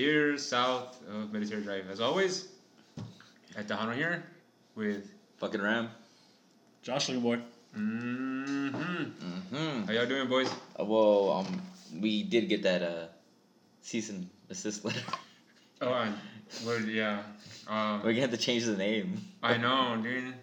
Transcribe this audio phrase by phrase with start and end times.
[0.00, 1.90] here south of Military Drive.
[1.90, 2.48] As always,
[3.56, 4.24] at the Tejano here
[4.74, 5.10] with.
[5.36, 5.88] fucking Ram.
[6.82, 7.38] Josh Lee boy.
[7.74, 9.84] hmm Mm-hmm.
[9.84, 10.50] How y'all doing, boys?
[10.78, 11.60] Uh, well, um,
[12.00, 13.06] we did get that uh,
[13.82, 15.02] cease and assist letter.
[15.82, 16.14] Oh, and
[16.66, 17.22] well, yeah.
[17.66, 19.16] Uh, We're gonna have to change the name.
[19.42, 20.34] I know, dude.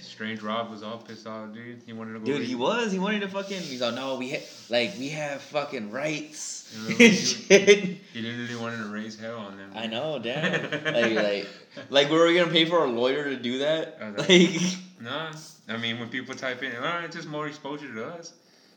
[0.00, 1.82] Strange Rob was all pissed off, dude.
[1.84, 2.24] He wanted to go.
[2.24, 2.92] Dude, read- he was.
[2.92, 3.60] He wanted to fucking.
[3.60, 6.61] He's like, no, we ha- like we have fucking rights.
[6.74, 7.98] You know, and shit.
[8.12, 9.72] He literally wanted to raise hell on them.
[9.74, 10.70] I know, damn.
[10.84, 11.48] like, like,
[11.90, 13.98] like, were we gonna pay for a lawyer to do that?
[14.00, 14.16] I know.
[14.18, 14.60] Like,
[15.00, 15.32] Nah,
[15.68, 18.34] I mean when people type in, oh, it's just more exposure to us.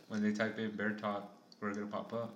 [0.08, 2.34] When they type in bear talk, we're gonna pop up.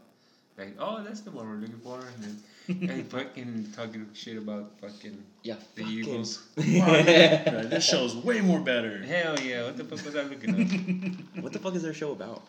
[0.58, 2.00] Like, oh, that's the one we're looking for.
[2.00, 2.38] And
[2.78, 6.44] then, hey, fucking talking shit about fucking yeah, the fucking- Eagles.
[6.58, 9.02] Wow, yeah, this show's way more better.
[9.02, 9.64] Hell yeah!
[9.66, 11.42] What the fuck was I looking at?
[11.44, 12.44] What the fuck is their show about?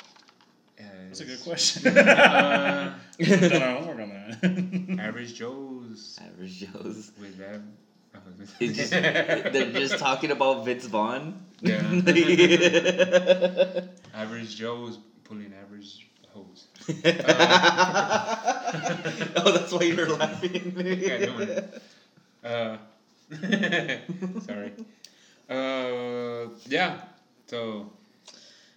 [0.80, 0.86] Up?
[0.92, 1.94] Uh, That's a good question.
[3.20, 4.98] Uh, Done our homework on that.
[5.00, 7.12] Average Joe's Average Joe's.
[7.20, 7.60] with that.
[8.58, 11.34] It's just, they're just talking about Vince Vaughn.
[11.60, 11.82] Yeah.
[14.14, 16.66] average Joe's pulling average hoes.
[19.36, 20.72] oh, that's why you're laughing.
[20.76, 21.82] Yeah, doing it.
[22.42, 22.78] Uh,
[24.40, 24.72] sorry.
[25.48, 27.00] Uh, yeah.
[27.46, 27.92] So,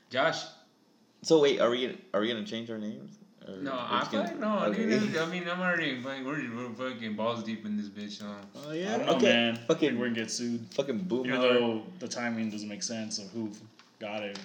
[0.10, 0.44] Josh.
[1.24, 3.18] So wait, are we are we gonna change our names?
[3.48, 4.60] Or No, I just gonna- fuck no.
[4.66, 4.86] okay.
[4.88, 8.20] Dude, I mean, I'm already like we're, we're fucking balls deep in this bitch.
[8.20, 8.26] So.
[8.56, 8.98] Oh I yeah.
[8.98, 9.26] don't know, okay.
[9.26, 9.56] man.
[9.68, 10.66] Fucking We're gonna get sued.
[10.74, 11.26] fucking boom.
[11.26, 13.52] Even though the timing doesn't make sense of who
[14.00, 14.38] got it,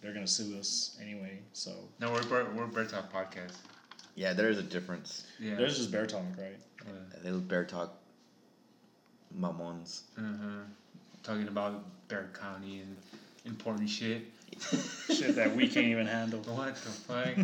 [0.00, 1.38] they're gonna sue us anyway.
[1.52, 3.54] So No, we're Bear- we're Bear Talk podcast.
[4.14, 5.24] Yeah, there is a difference.
[5.40, 5.54] Yeah.
[5.54, 6.58] there's just bear talk, right?
[6.86, 7.94] Uh, Little bear talk.
[9.38, 10.02] Mamons.
[10.18, 10.64] uh-huh.
[11.22, 12.96] Talking about Bexar County and
[13.46, 14.22] important shit.
[15.14, 16.40] Shit that we can't even handle.
[16.40, 17.26] What the fuck?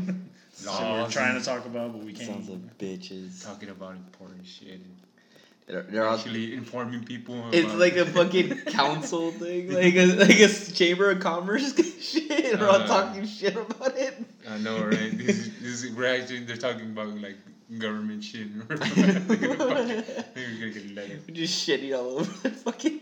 [0.58, 2.30] Shit we're trying to talk about, but we can't.
[2.44, 3.44] Sons of bitches.
[3.44, 4.80] Talking about important shit.
[5.68, 7.44] They're, they're all, actually informing people.
[7.52, 12.58] it's like a fucking council thing, like a like a s- chamber of commerce shit.
[12.58, 12.86] We're all Uh.
[12.86, 14.14] talking shit about it.
[14.48, 15.16] I know, right?
[15.16, 17.36] This is, this is, we're actually they're talking about like
[17.78, 18.48] government shit.
[18.68, 21.18] We're gonna fucking- we're gonna get letter.
[21.28, 23.00] We're just shitting all over the fucking.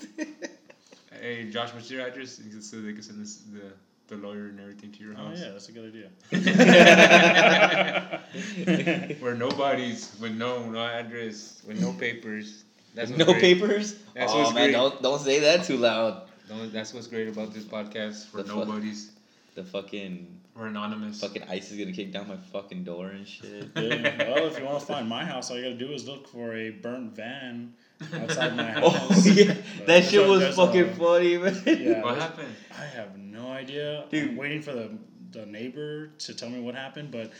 [1.22, 2.40] Hey, Josh, what's your address?
[2.60, 3.72] So they can send this, the
[4.08, 5.40] the lawyer and everything to your Oh house.
[5.40, 6.10] yeah, that's a good idea.
[9.20, 12.64] Where nobody's with no no address, with no papers.
[12.94, 13.40] That's no great.
[13.40, 13.94] papers.
[14.14, 14.72] That's oh what's man, great.
[14.72, 16.22] don't don't say that too loud.
[16.48, 18.26] No, that's what's great about this podcast.
[18.26, 19.10] For The fu- nobody's,
[19.56, 21.20] The fucking we're anonymous.
[21.20, 23.68] fucking ice is gonna kick down my fucking door and shit.
[23.76, 26.28] Yeah, well, if you want to find my house, all you gotta do is look
[26.28, 27.72] for a burnt van
[28.14, 28.94] outside my house.
[28.94, 31.54] oh yeah, But that shit was fucking a- funny, man.
[31.66, 32.54] Yeah, What there's- happened?
[32.78, 34.04] I have no idea.
[34.10, 34.30] Dude.
[34.30, 34.90] I'm waiting for the
[35.32, 37.32] the neighbor to tell me what happened, but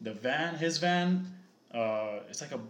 [0.00, 1.26] the van, his van,
[1.74, 2.60] uh, it's like a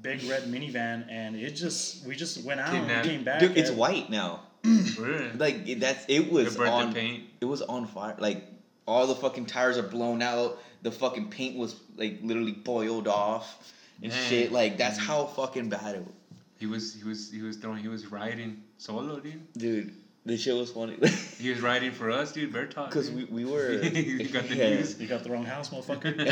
[0.00, 3.40] big red minivan, and it just we just went out and came back.
[3.40, 4.40] Dude, it's white now.
[4.98, 5.30] Really?
[5.32, 7.24] Like that's it was on paint.
[7.40, 8.16] it was on fire.
[8.18, 8.44] Like
[8.86, 10.58] all the fucking tires are blown out.
[10.82, 13.72] The fucking paint was like literally boiled off
[14.02, 14.28] and Dang.
[14.28, 14.52] shit.
[14.52, 16.14] Like that's how fucking bad it was.
[16.58, 19.52] He was he was he was throwing he was riding solo, dude.
[19.54, 19.94] Dude,
[20.26, 20.96] the shit was funny.
[21.38, 22.52] He was riding for us, dude.
[22.52, 22.90] Bear talk.
[22.90, 24.70] Cause we, we were You got the yeah.
[24.70, 24.98] news.
[25.00, 26.16] You got the wrong house, motherfucker.
[26.16, 26.30] They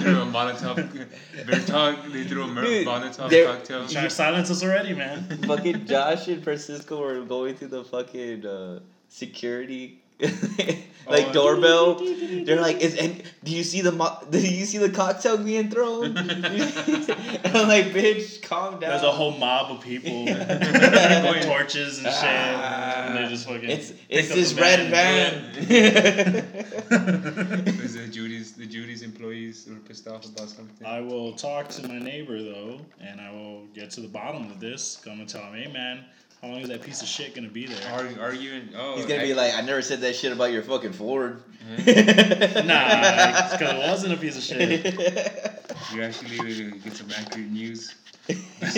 [0.00, 0.76] threw a Molotov.
[1.46, 2.04] Bear talk.
[2.10, 3.88] They threw a mer- Dude, Molotov cocktail.
[3.88, 5.24] Trying to silence us already, man.
[5.46, 10.01] fucking Josh and Francisco were going through the fucking uh, security
[11.08, 11.32] like Oh.
[11.32, 11.94] doorbell.
[12.44, 15.68] They're like, "Is and do you see the mo- do you see the cocktail being
[15.70, 16.44] thrown?" and
[17.56, 21.30] I'm like, "Bitch, calm down." There's a whole mob of people Yeah.
[21.30, 23.28] with torches and shit, and they Ah.
[23.28, 23.68] just fucking.
[23.70, 25.44] It's pick it's this red van.
[27.66, 30.86] It was the Judy's the Judy's employees were pissed off about something.
[30.86, 34.60] I will talk to my neighbor though, and I will get to the bottom of
[34.60, 35.00] this.
[35.04, 36.04] Come and tell him, hey man,
[36.42, 37.76] how long is that piece of shit gonna be there?
[37.96, 38.70] Argu- arguing.
[38.76, 41.40] Oh, He's gonna I- be like, "I never said that shit about your fucking Ford."
[41.78, 44.84] Nah, because it wasn't a piece of shit.
[45.94, 47.94] You actually need to get some accurate news.
[48.28, 48.72] Do not,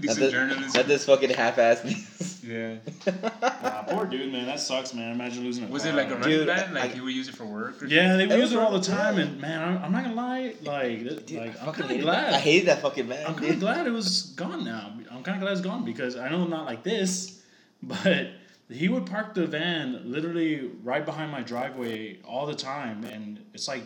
[0.00, 0.70] this, journalism.
[0.74, 2.42] not this fucking half-ass news.
[2.42, 2.76] Yeah.
[3.62, 5.12] Nah, poor dude, man, that sucks, man.
[5.12, 6.72] Imagine losing a Was it like a running Dude, van?
[6.72, 7.82] Like I- you would use it for work?
[7.82, 9.24] Or Yeah, they That use it all the time, yeah.
[9.24, 12.02] and man, I'm, I'm not gonna lie, like, Dude, I like I'm kind of hated
[12.02, 12.34] glad.
[12.34, 13.26] I hated that fucking van.
[13.26, 14.92] I'm kind of glad it was gone now.
[15.10, 17.42] I'm kind of glad it's gone because I know not like this,
[17.82, 18.28] but
[18.70, 23.68] he would park the van literally right behind my driveway all the time, and it's
[23.68, 23.84] like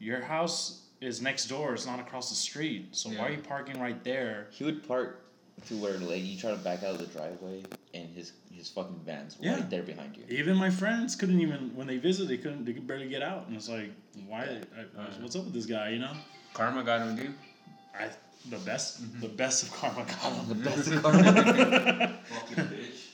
[0.00, 1.74] your house is next door.
[1.74, 2.88] It's not across the street.
[2.92, 4.48] So why are you parking right there?
[4.50, 5.24] He would park
[5.66, 7.62] to where like you try to back out of the driveway
[7.94, 9.54] and his his fucking van's Yeah.
[9.54, 10.24] right there behind you.
[10.28, 12.64] Even my friends couldn't even when they visit, they couldn't.
[12.64, 13.90] They could barely get out, and it's like,
[14.26, 14.42] why?
[14.76, 15.90] I, Uh, what's up with this guy?
[15.90, 16.12] You know,
[16.54, 17.34] Karma got him, dude.
[17.98, 18.08] I
[18.50, 20.48] the best, the best of karma got him.
[20.48, 22.18] The best of karma.
[22.24, 23.04] Fucking bitch.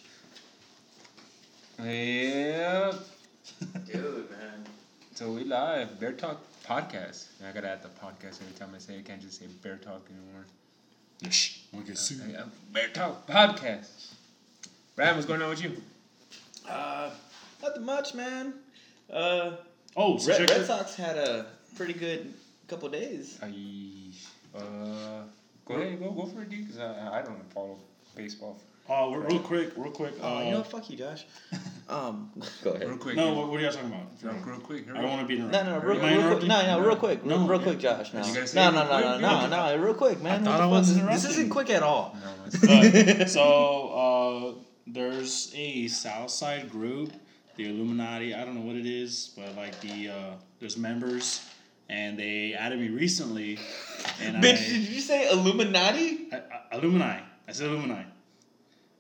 [1.83, 2.93] Yeah.
[3.87, 4.65] Dude, man.
[5.15, 5.99] So we live.
[5.99, 7.26] Bear Talk podcast.
[7.46, 9.00] I gotta add the podcast every time I say it.
[9.00, 10.44] I can't just say Bear Talk anymore.
[11.31, 12.34] Shh, won't get sued.
[12.37, 14.12] Uh, Bear Talk podcast.
[14.96, 15.76] Brad, what's going on with you?
[16.69, 17.11] Uh,
[17.62, 18.55] nothing much, man.
[19.12, 19.52] Uh,
[19.96, 21.46] Oh, so Red, Red Sox had a
[21.76, 22.34] pretty good
[22.66, 23.38] couple days.
[23.40, 23.46] I,
[24.58, 25.22] uh,
[25.64, 26.69] go ahead, go go for it, dude.
[26.69, 27.78] Cause I I don't follow
[28.16, 28.58] baseball.
[28.89, 30.13] Oh, real real quick, real quick.
[30.21, 30.71] Oh, uh, you know, what?
[30.71, 31.25] fuck you, Josh.
[31.87, 32.31] Um,
[32.63, 32.89] go ahead.
[32.89, 33.15] Real quick.
[33.15, 34.07] no, what, what are you talking about?
[34.23, 34.85] real, real quick.
[34.87, 35.67] Here I don't want to be interrupted.
[35.67, 36.19] no, Am real, I real quick.
[36.25, 36.49] interrupting?
[36.49, 37.21] No, no, real quick.
[37.23, 37.67] Real, No, real yeah.
[37.67, 38.15] quick, Josh.
[38.15, 40.45] No, You gotta say no, no, no, no, no, no, real quick, man.
[40.45, 40.95] thought I was fuck?
[40.95, 41.23] This- interrupting.
[41.23, 42.17] This isn't quick at all.
[42.25, 47.13] No, it's- Uh, so uh, there's a Southside group,
[47.57, 48.35] the Illuminati.
[48.35, 51.45] I don't know what it is, but like the uh, there's members,
[51.91, 53.59] and they added me recently.
[54.23, 56.29] And Bitch, I, did you say Illuminati?
[56.33, 56.37] I,
[56.73, 57.21] I, Illumini.
[57.47, 58.07] I said Illumini.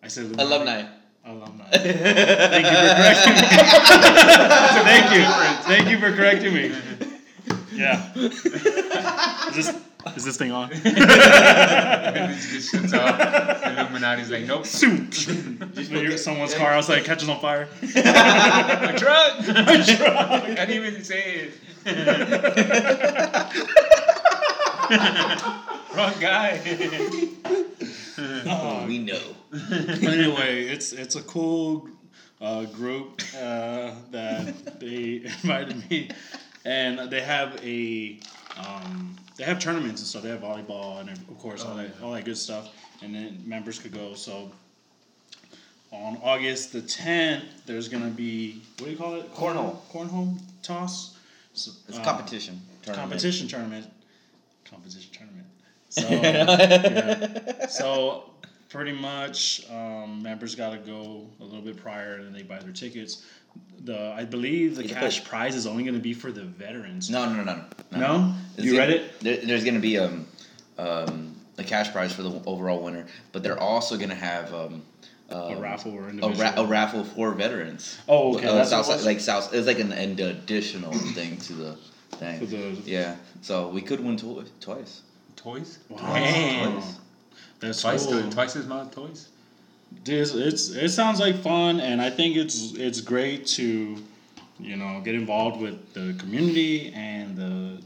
[0.04, 0.40] I said Illumini.
[0.40, 0.84] Alumni.
[1.24, 1.64] Alumni.
[1.70, 2.92] Thank you for
[3.24, 3.40] correcting me.
[4.84, 5.24] Thank you.
[5.64, 6.74] Thank you for correcting me.
[7.72, 8.12] Yeah.
[8.14, 9.74] Is this
[10.14, 10.70] is this thing on?
[10.84, 13.18] It just shuts off.
[13.64, 14.66] Illuminati's like, nope.
[16.18, 17.66] Someone's car outside catches on fire.
[17.82, 19.38] A truck.
[19.40, 20.44] A truck.
[20.44, 21.54] I didn't even say it.
[25.96, 26.60] Wrong guy.
[28.46, 29.20] Oh, we know.
[29.72, 31.88] anyway, it's it's a cool
[32.40, 36.10] uh, group uh, that they invited me,
[36.64, 38.18] and they have a
[38.56, 40.22] um, they have tournaments and stuff.
[40.22, 42.70] They have volleyball and of course all that all that good stuff,
[43.02, 44.14] and then members could go.
[44.14, 44.50] So
[45.90, 49.32] on August the tenth, there's gonna be what do you call it?
[49.34, 49.78] Cornhole.
[49.92, 51.16] Cornhole toss.
[51.54, 52.60] So, It's uh, competition.
[52.82, 53.10] tournament.
[53.10, 53.86] competition tournament.
[54.64, 55.33] Competition tournament.
[55.94, 57.66] So, yeah.
[57.68, 58.30] so
[58.68, 62.58] pretty much, um, members got to go a little bit prior, and then they buy
[62.58, 63.24] their tickets.
[63.84, 66.42] The I believe the You cash put- prize is only going to be for the
[66.42, 67.08] veterans.
[67.10, 67.64] No, no, no, no.
[67.98, 68.34] No?
[68.56, 69.20] There's You gonna- read it?
[69.20, 70.26] There, there's going to be um,
[70.78, 74.82] um, a cash prize for the overall winner, but they're also going to have um,
[75.30, 77.96] A um, raffle or a, ra- a raffle for veterans.
[78.08, 79.06] Oh, okay, Uh, that's what it South, was?
[79.06, 81.72] like South, it's like an, an additional thing to the
[82.16, 82.40] thing.
[82.40, 85.02] For the- yeah, so we could win to- twice.
[85.44, 85.78] Toys?
[85.90, 85.98] Wow.
[86.14, 86.82] Damn.
[87.60, 88.30] That's Twice, cool.
[88.30, 89.28] twice as much toys?
[90.02, 93.96] Dude, it's, it's it sounds like fun, and I think it's it's great to,
[94.58, 97.78] you know, get involved with the community and the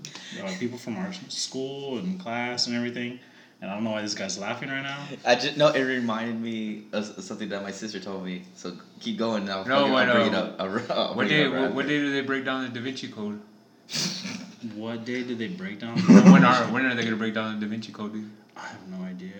[0.43, 3.19] uh, people from our school and class and everything.
[3.61, 4.99] And I don't know why this guy's laughing right now.
[5.27, 8.45] I just no, it reminded me of something that my sister told me.
[8.55, 9.51] So keep going.
[9.51, 10.57] I'll, No, fucking- what, I'll bring it up.
[10.61, 12.69] I'll, I'll What bring day, it up what, what day do they break down the
[12.71, 13.41] Da Vinci Code?
[14.75, 15.99] What day did they break down?
[16.33, 18.29] when, are, when are they going to break down the Da Vinci Code, dude?
[18.57, 19.31] I have no idea.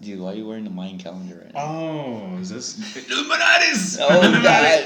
[0.00, 1.60] Dude, why are you wearing the Mayan calendar right now?
[1.60, 2.78] Oh, is this?
[2.96, 3.98] Illuminatis!
[4.00, 4.84] Oh god.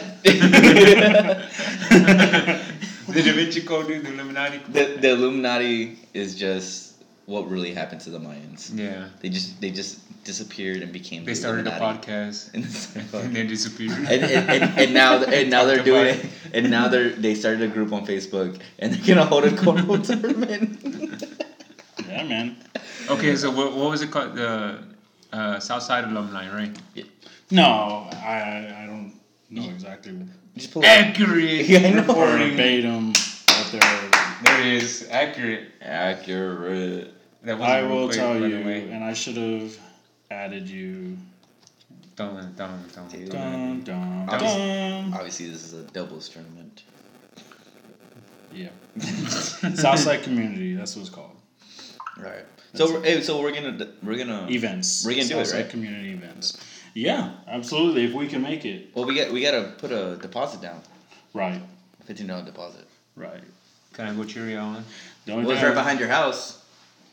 [3.09, 4.59] the Da Vinci Code, dude, the Illuminati.
[4.69, 6.86] the, the Illuminati is just
[7.26, 8.71] what really happened to the Mayans.
[8.76, 9.09] Yeah.
[9.21, 11.25] They just they just disappeared and became.
[11.25, 13.99] They the started a podcast And, it's- and then disappeared.
[13.99, 17.62] and, and, and, and now and now they're doing it and now they're they started
[17.62, 21.25] a group on Facebook and they're gonna hold a cornhole tournament.
[22.09, 22.56] Yeah, man.
[23.11, 24.35] Okay, so what, what was it called?
[24.37, 24.78] The
[25.33, 26.76] uh, Southside alumni, right?
[26.95, 27.04] Yeah.
[27.50, 29.12] No, I I don't
[29.50, 30.12] know exactly.
[30.56, 30.87] just pull it.
[30.88, 32.00] Accurate Yeah, I know.
[32.02, 32.50] reporting.
[32.56, 34.11] Verbatim, what they're.
[34.43, 35.07] There it is.
[35.11, 35.69] Accurate.
[35.81, 37.12] Accurate.
[37.43, 38.88] That was I will tell by you, the way.
[38.90, 39.76] and I should have
[40.31, 41.16] added you.
[42.16, 43.31] Don't, don't, don't.
[43.31, 46.83] Dun, dun, Obviously- Obviously, this is a doubles tournament.
[48.52, 48.69] Yeah.
[49.75, 51.37] Southside Community, that's what it's called.
[52.19, 52.45] Right.
[52.75, 55.05] So we're, hey, so we're gonna we're gonna Events.
[55.05, 55.71] We're gonna do it, Southside right?
[55.71, 56.59] Community events.
[56.95, 58.05] Yeah, absolutely.
[58.07, 58.90] If we can make it.
[58.95, 60.81] well we got we gotta put a deposit down,
[61.35, 61.61] Right,
[62.07, 62.87] fifteen dollar deposit.
[63.14, 63.43] right.
[63.96, 64.84] Can I go Cheerio on?
[65.24, 66.62] The only Well, it's thing right I- behind your house.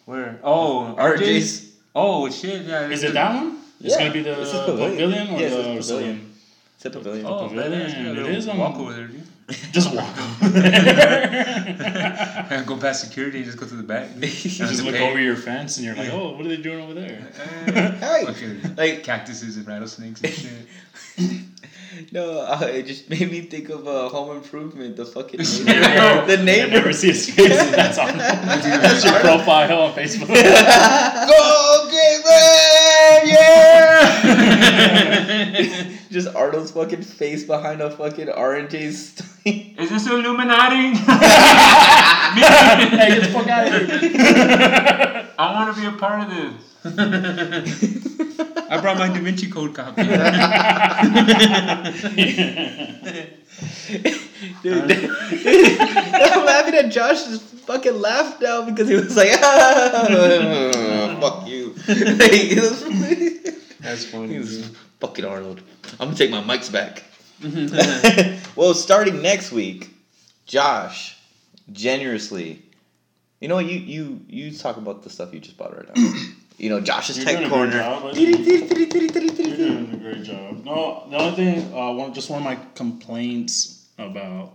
[0.06, 0.38] Where?
[0.44, 1.72] Oh, RJ's.
[1.96, 2.64] Oh shit!
[2.66, 2.90] Yeah.
[2.90, 3.58] Is it that one?
[3.80, 5.28] It's Yeah, gonna be the this is pavilion, pavilion.
[5.36, 5.84] or Yes, the it's pavilion.
[5.84, 6.34] saloon?
[6.76, 7.26] It's a pavilion.
[7.26, 7.94] Oh, Pavilion, badass.
[7.94, 9.24] Yeah, it on- um, Walk over there, dude.
[9.72, 12.64] Just walk over there.
[12.66, 14.10] go past security and just go to the back.
[14.20, 17.20] Just look over your fence and you're like, oh, what are they doing over there?
[17.68, 20.68] Uh, hey, Fucking like cactuses and rattlesnakes and shit.
[22.12, 24.96] No, uh, it just made me think of uh, Home Improvement.
[24.96, 26.72] The fucking the I neighbor.
[26.72, 27.50] never see his face.
[27.72, 28.18] That's on.
[28.18, 30.28] That's your profile on Facebook.
[30.28, 32.22] Go Great
[33.26, 34.10] yeah!
[36.12, 38.74] Just Arnold's fucking face behind a fucking RNJ.
[38.74, 39.16] Is
[39.90, 40.96] this Illuminati?
[40.96, 41.04] hey,
[43.10, 44.12] get the fuck out of here.
[45.38, 46.30] I want to be a part of
[48.34, 48.50] this.
[48.74, 50.02] I brought my Da Vinci Code copy.
[54.64, 61.48] Dude, I'm laughing at Josh just fucking laughed now because he was like, ah, fuck
[61.48, 61.74] you.
[61.88, 62.84] Like, it was-
[63.80, 64.34] That's funny.
[64.34, 65.62] he was fucking Arnold.
[66.00, 67.04] I'm gonna take my mics back.
[68.56, 69.90] well, starting next week,
[70.46, 71.18] Josh,
[71.72, 72.62] generously,
[73.42, 73.66] you know what?
[73.66, 76.14] You you you talk about the stuff you just bought right now.
[76.64, 77.72] you know, Josh's You're tech doing corner.
[77.72, 78.16] great job.
[78.16, 80.64] You're doing a great job.
[80.64, 84.54] No, the only thing, uh, one, just one of my complaints about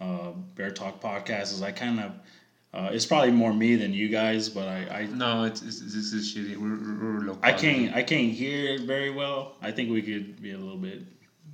[0.00, 2.12] uh, Bear Talk podcast is I kind of,
[2.74, 6.12] uh, it's probably more me than you guys, but I, I, No, it's, it's this
[6.12, 6.56] is shitty.
[6.56, 9.54] We're, we're, we're low I can't, I can't hear it very well.
[9.62, 11.02] I think we could be a little bit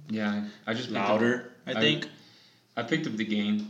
[0.09, 1.53] Yeah, I just picked up- louder.
[1.67, 2.09] I I- think.
[2.77, 3.69] I picked up the gain,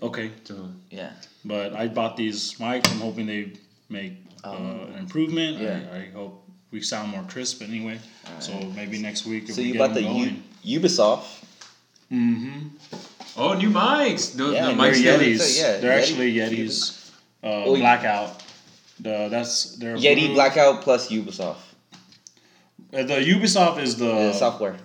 [0.00, 1.10] Okay, so Yeah.
[1.44, 2.88] but I bought these mics.
[2.92, 3.52] I'm hoping they
[3.88, 4.12] make
[4.44, 4.52] uh,
[4.92, 5.58] an improvement.
[5.58, 5.80] yeah.
[5.92, 7.98] I, I hope we sound more crisp anyway.
[8.40, 9.50] So maybe next week.
[9.50, 11.24] So you bought the them U- Ubisoft.
[12.10, 12.68] Mm-hmm.
[13.38, 14.36] oh new mics.
[14.36, 15.02] The, Yeah, the They're mics.
[15.02, 15.38] They're Yetis.
[15.40, 17.10] so, yeah, they're Yeti- actually Yetis.
[17.42, 18.42] Uh, Oh, blackout.
[19.00, 21.56] The that's their Yeti blue- Blackout plus Ubisoft.
[22.92, 24.04] Uh, the Ubisoft is the.
[24.06, 24.76] the software.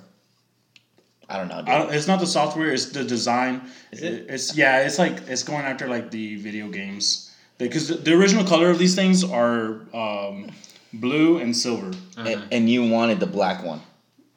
[1.30, 1.62] I don't know.
[1.68, 2.72] I don't, it's not the software.
[2.72, 3.62] It's the design.
[3.92, 4.26] Is it?
[4.30, 4.86] It's yeah.
[4.86, 7.27] It's like it's going after like the video games
[7.58, 10.50] because the, the original color of these things are um,
[10.94, 11.88] blue and silver
[12.18, 12.28] Uh-huh.
[12.30, 13.82] and, and you wanted the black one.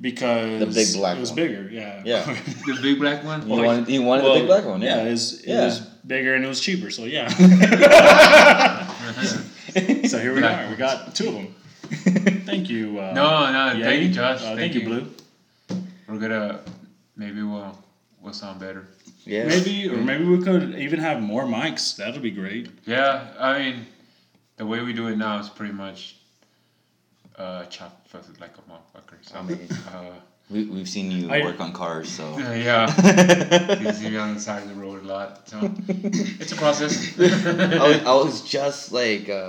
[0.00, 1.36] because The big black it was one.
[1.36, 1.68] bigger.
[1.70, 2.02] Yeah.
[2.04, 2.24] Yeah.
[2.66, 3.42] The big black one.
[3.42, 4.82] You Well, wanted, you wanted Well, the big black one.
[4.82, 5.08] Yeah, Yeah.
[5.08, 5.64] it was, it Yeah.
[5.66, 6.90] was bigger and it was cheaper.
[6.90, 7.28] So yeah.
[10.06, 10.70] so here we Black are.
[10.70, 11.54] We got two of them.
[12.46, 12.98] Thank you.
[13.00, 13.82] Uh, No, no, Yeti.
[13.82, 14.42] thank you, Josh.
[14.42, 15.06] Uh, thank, you, Blue.
[16.08, 16.60] We're gonna
[17.16, 17.76] maybe we'll
[18.20, 18.86] we'll sound better.
[19.34, 19.44] Yeah.
[19.52, 21.84] Maybe, or maybe we could even have more mics.
[21.96, 22.68] That'd be great.
[22.86, 23.76] Yeah, I mean,
[24.56, 26.16] the way we do it now is pretty much
[27.36, 29.18] uh, chop fuck like a motherfucker.
[29.22, 30.14] So, I mean- uh,
[30.50, 32.24] We, we've seen you I- work on cars, so.
[32.68, 32.90] yeah,
[33.80, 35.48] you see me on the side of the road a lot.
[35.48, 35.56] So
[36.42, 36.92] it's a process.
[37.18, 37.22] I
[37.88, 39.46] was, I was just like, uh,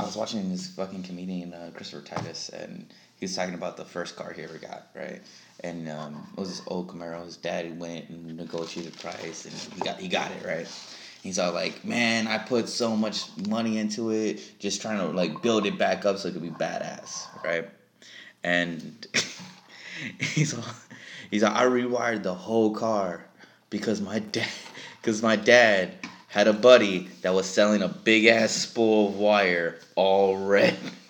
[0.00, 2.84] I was watching this fucking comedian, uh, Christopher Titus, and
[3.22, 5.22] he was talking about the first car he ever got, right?
[5.60, 7.24] And um, it was this old Camaro.
[7.24, 10.66] His dad went and negotiated price, and he got he got it, right?
[11.22, 15.40] He's all like, "Man, I put so much money into it, just trying to like
[15.40, 17.68] build it back up so it could be badass, right?"
[18.42, 19.06] And
[20.18, 20.64] he's all,
[21.30, 23.24] he's all, I rewired the whole car
[23.70, 24.48] because my dad,
[25.00, 25.92] because my dad
[26.26, 30.76] had a buddy that was selling a big ass spool of wire, all red.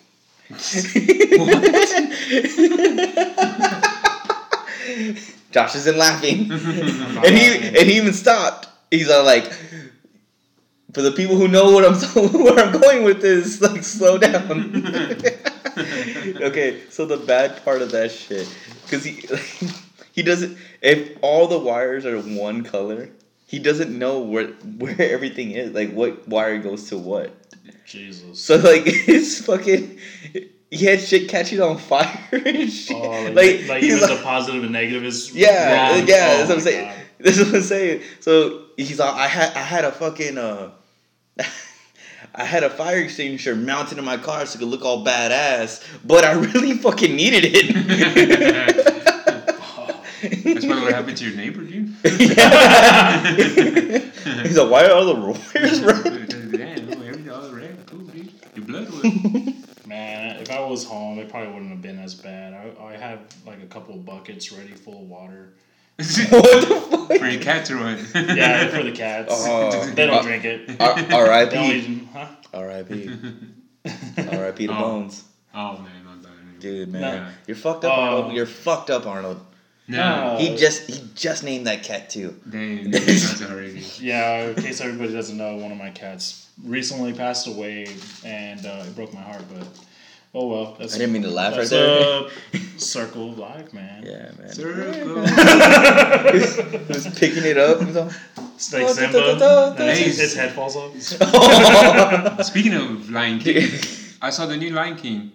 [5.51, 8.67] Josh isn't laughing, and he and he even stopped.
[8.91, 9.45] He's all like,
[10.93, 11.93] for the people who know what I'm
[12.43, 14.85] where I'm going with this, like slow down.
[15.77, 19.25] okay, so the bad part of that shit, because he
[20.11, 20.57] he doesn't.
[20.81, 23.09] If all the wires are one color,
[23.53, 24.47] he doesn't know where
[24.79, 25.73] where everything is.
[25.73, 27.31] Like what wire goes to what.
[27.85, 28.39] Jesus.
[28.43, 29.99] So like it's fucking.
[30.71, 32.97] He had shit catching on fire and shit.
[32.97, 36.07] Oh, like, like, like, even like- the positive and negative is yeah, wrong.
[36.07, 36.87] yeah, Oh that's what I'm saying.
[36.87, 36.97] God.
[37.19, 38.01] That's what I'm saying.
[38.21, 40.71] So he's like, I had I had a fucking uh,
[42.33, 45.85] I had a fire extinguisher mounted in my car so it could look all badass,
[46.03, 48.92] but I really fucking needed it.
[50.83, 51.89] That's probably what happened to your neighbor, dude.
[54.47, 56.29] he's like, why are all the wires red?
[56.51, 57.77] Damn, everything all red.
[57.87, 58.31] Cool, dude.
[58.55, 59.03] Your blood was.
[59.87, 62.53] Man, if I was home, it probably wouldn't have been as bad.
[62.53, 65.53] I, I have like a couple buckets ready full of water.
[65.97, 67.19] what the fuck?
[67.19, 67.97] For your cat to run.
[68.15, 69.33] Yeah, for the cats.
[69.47, 70.69] Oh, they don't uh, drink it.
[70.79, 71.55] R- They don't R.I.P.
[71.77, 72.27] even, huh?
[72.53, 73.09] R.I.P.
[74.17, 74.67] R.I.P.
[74.67, 74.79] to Oh.
[74.79, 75.23] Bones,
[75.53, 76.55] Oh man, I'm done.
[76.59, 77.29] dude, man, Yeah.
[77.45, 78.01] you're fucked up, Oh.
[78.01, 78.33] Arnold.
[78.33, 79.45] You're fucked up, Arnold.
[79.87, 80.37] No.
[80.39, 82.39] He just he just named that cat too.
[82.49, 83.83] Damn, that's already.
[83.99, 87.87] Yeah, in case everybody doesn't know, one of my cats recently passed away,
[88.23, 89.43] and uh, it broke my heart.
[89.53, 89.67] But
[90.33, 92.27] oh well, that's I didn't mean to laugh right there.
[92.53, 94.03] a circle of life, man.
[94.05, 94.53] Yeah, man.
[94.53, 95.25] Circle.
[96.31, 97.81] Who's picking it up?
[97.83, 98.09] He's all-
[98.55, 99.11] It's like Oh, Simba.
[99.19, 99.83] da, da, da, da.
[99.83, 100.23] and his, Hey.
[100.23, 100.97] his head falls off.
[102.45, 103.67] Speaking of Lion King,
[104.21, 105.31] I saw the new Lion King.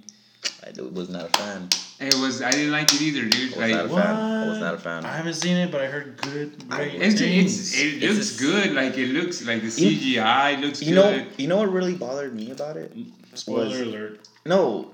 [0.64, 1.68] I was not a fan.
[2.00, 3.56] It was I didn't like it either, dude.
[3.58, 4.16] I was not a Like fan.
[4.44, 5.04] I was not a fan.
[5.04, 8.42] I haven't seen it, but I heard good, great it's, it's it It's looks a-
[8.42, 8.72] good.
[8.74, 11.26] Like it looks like the You- CGI looks You know, good.
[11.38, 12.92] you know what really bothered me about it?
[13.34, 14.28] Spoiler was- alert.
[14.46, 14.92] No,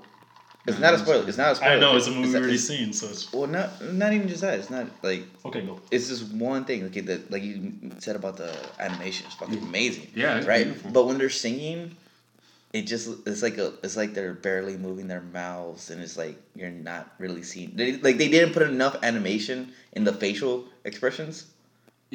[0.67, 1.27] It's not a spoiler.
[1.27, 1.73] It's not a spoiler.
[1.75, 4.27] I know it's a movie It's we already seen, so it's Well, not not even
[4.27, 4.57] just that.
[4.57, 5.61] It's not like okay.
[5.61, 5.79] Go.
[5.91, 6.81] it's just one thing.
[6.91, 10.07] Like that, like you said about the animation, it's fucking amazing.
[10.15, 10.63] Yeah, it's right.
[10.65, 10.89] beautiful.
[10.89, 11.95] But when they're singing,
[12.75, 16.35] it just it's like a it's like they're barely moving their mouths, and it's like
[16.55, 17.71] you're not really seeing.
[17.75, 21.45] They, like they didn't put enough animation in the facial expressions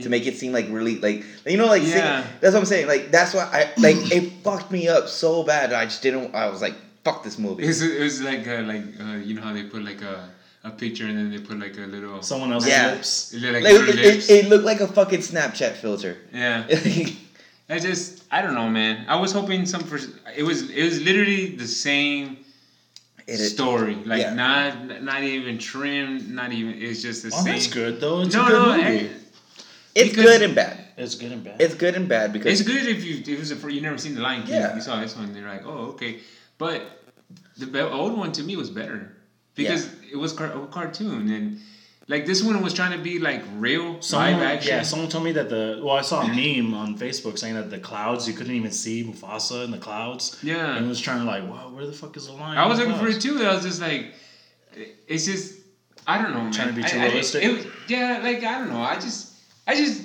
[0.02, 2.24] to make it seem like really like you know like sing- Yeah.
[2.40, 2.86] that's what I'm saying.
[2.86, 5.72] Like that's why I like it fucked me up so bad.
[5.72, 6.34] I just didn't.
[6.34, 6.74] I was like,
[7.04, 7.64] fuck this movie.
[7.64, 10.28] It was, it was like uh, like uh, you know how they put like a,
[10.64, 12.92] a picture and then they put like a little Someone else's Yeah.
[12.92, 13.32] lips.
[13.34, 14.28] like, Like, it, lips.
[14.30, 16.18] it, it looked like a fucking Snapchat filter.
[16.34, 16.64] yeah.
[17.68, 19.04] I just I don't know, man.
[19.08, 19.98] I was hoping some for
[20.36, 22.38] it was it was literally the same
[23.28, 24.34] story, like yeah.
[24.34, 26.74] not not even trimmed, not even.
[26.80, 27.52] It's just the Oh, same.
[27.54, 28.22] that's good though.
[28.22, 29.06] It's no, a good no, movie.
[29.06, 29.10] I-
[29.94, 30.84] it's because- good and bad.
[30.96, 31.60] it's good and bad.
[31.60, 33.98] It's good and bad because it's good if you it was a fir- you never
[33.98, 34.54] seen the Lion King.
[34.54, 34.74] Yeah.
[34.74, 36.20] You saw this one, they're like, oh okay,
[36.58, 36.82] but
[37.56, 39.12] the old one to me was better
[39.56, 41.60] because it was car- a cartoon and
[42.12, 44.70] like this one was trying to be like real Someone, live action.
[44.72, 47.70] yeah, someone told me that the well, I saw a meme on Facebook saying that
[47.70, 50.24] the clouds you couldn't even see Mufasa in the clouds.
[50.42, 50.76] Yeah.
[50.76, 52.58] and was trying to like, wow, where the fuck is the lion?
[52.58, 53.36] I was looking for it too.
[53.44, 54.02] I was just like,
[55.08, 55.58] it's just
[56.06, 56.52] I don't know, man.
[56.52, 57.44] Trying to be too I- I- realistic?
[57.44, 58.82] it was- yeah, like I don't know.
[58.82, 59.32] I just
[59.66, 60.02] I just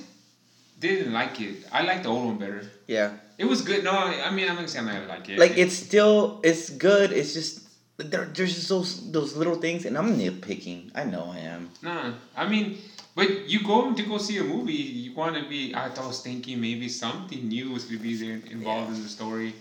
[0.80, 1.66] didn't like it.
[1.72, 2.62] I like the old one better.
[2.88, 3.84] yeah, It was good.
[3.84, 5.40] No, I I mean I'm not saying I like it.
[5.40, 7.12] like it's still it's good.
[7.12, 7.62] It's just
[7.98, 10.92] there, there's just those those little things, and I'm nitpicking.
[10.96, 11.70] I know I am.
[11.82, 12.78] Nah, I mean,
[13.16, 15.74] but you go to go see a movie, you want to be.
[15.74, 19.54] I was thinking maybe something new was to be there involved in the story.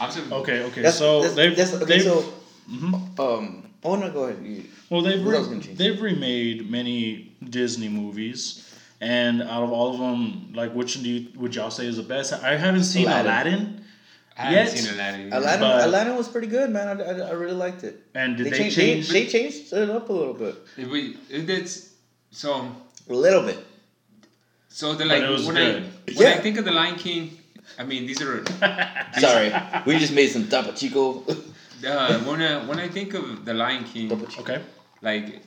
[0.00, 0.82] I'm so, Okay, okay.
[0.82, 1.84] That's, so that's, they've, that's, okay.
[1.84, 2.24] they've So,
[2.70, 3.18] Mhm.
[3.18, 4.44] um, oh no, go ahead.
[4.44, 10.52] You, well they've re- they've remade many Disney movies, and out of all of them,
[10.54, 12.32] like which do you would y'all say is the best?
[12.32, 13.26] I haven't seen Aladdin.
[13.26, 13.81] Aladdin,
[14.36, 15.32] I haven't Yet- seen Aladdin.
[15.32, 17.00] Aladdin, But- Aladdin was pretty good, man.
[17.00, 18.00] I, I, I really liked it.
[18.14, 19.08] and did they, they, changed, change?
[19.08, 21.90] they, they changed it up a little bit, It, we- it, it's
[22.30, 22.50] so
[23.10, 23.58] a little bit.
[24.68, 25.76] so the But like it was when good.
[25.76, 26.40] I when I Yeah.
[26.40, 27.36] think of the Lion King,
[27.78, 28.42] I mean these are
[29.20, 29.52] Sorry,
[29.86, 31.24] we just made some Topo Chico.
[31.86, 34.42] uh, when I when I think of the Lion King, Topo Chico.
[34.42, 34.62] okay,
[35.02, 35.42] like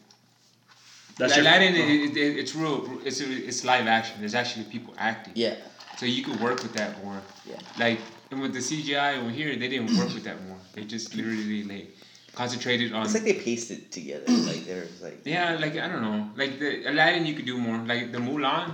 [1.17, 2.78] that's your- Aladdin, it, it, it's real.
[3.04, 4.15] It's it's live action.
[4.19, 5.34] There's actually people acting.
[5.36, 5.56] Yeah,
[5.98, 7.19] So you could work with that more.
[7.50, 7.58] Yeah.
[7.80, 8.00] Like
[8.32, 10.58] and with the CGI over here, they didn't work with that more.
[10.74, 11.96] They just literally like
[12.34, 13.06] concentrated on.
[13.06, 14.26] it's like they pasted together.
[14.28, 17.78] Like there's like yeah, like I don't know, like the Aladdin, you could do more.
[17.78, 18.74] Like the Mulan,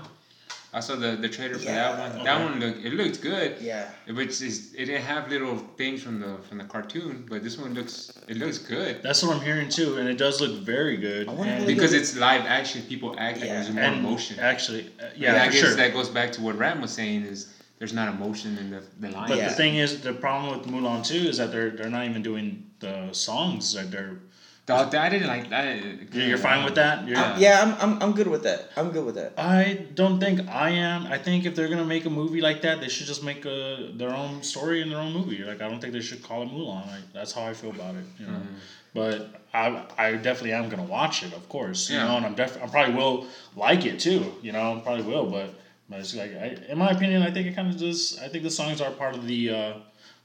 [0.74, 2.24] I saw the the trailer for Yeah, that one.
[2.24, 3.58] That one looked it looked good.
[3.62, 3.90] yeah.
[4.08, 7.74] Which is it didn't have little things from the from the cartoon, but this one
[7.74, 11.28] looks it looks good That's what I'm hearing too, and it does look very good.
[11.28, 12.84] I wonder and, how because it's live action.
[12.84, 14.40] People act like there's more and emotion.
[14.40, 15.76] Actually, uh, And yeah, I guess sure.
[15.76, 19.10] that goes back to what Ram was saying is there's not emotion in the the
[19.10, 19.28] line.
[19.28, 19.50] But Yeah.
[19.50, 22.46] the thing is, the problem with Mulan too is that they're they're not even doing
[22.80, 23.76] the songs.
[23.76, 24.18] Like they're
[24.70, 25.68] Oh, I didn't like that.
[26.14, 26.96] you're, you're fine with that.
[27.08, 28.70] You're, I'm- yeah, I'm, I'm, I'm good with that.
[28.78, 29.32] I'm good with that.
[29.38, 29.62] I
[30.02, 31.08] don't think I am.
[31.16, 33.90] I think if they're gonna make a movie like that, they should just make a
[34.02, 35.40] their own story in their own movie.
[35.50, 36.86] Like I don't think they should call it Mulan.
[36.96, 38.06] Like, that's how I feel about it.
[38.20, 38.34] You know.
[38.44, 38.56] Mm-hmm.
[38.94, 39.18] But
[39.62, 39.64] I
[40.06, 41.90] I definitely am gonna watch it, of course.
[41.90, 42.08] You Yeah.
[42.08, 43.18] know, and I'm def- I probably will
[43.66, 44.22] like it too.
[44.46, 45.26] You know, I probably will.
[45.38, 45.48] But
[45.92, 48.44] but it's like I, in my opinion, I think it kind of just I think
[48.44, 49.50] the songs are part of the.
[49.52, 49.74] Uh,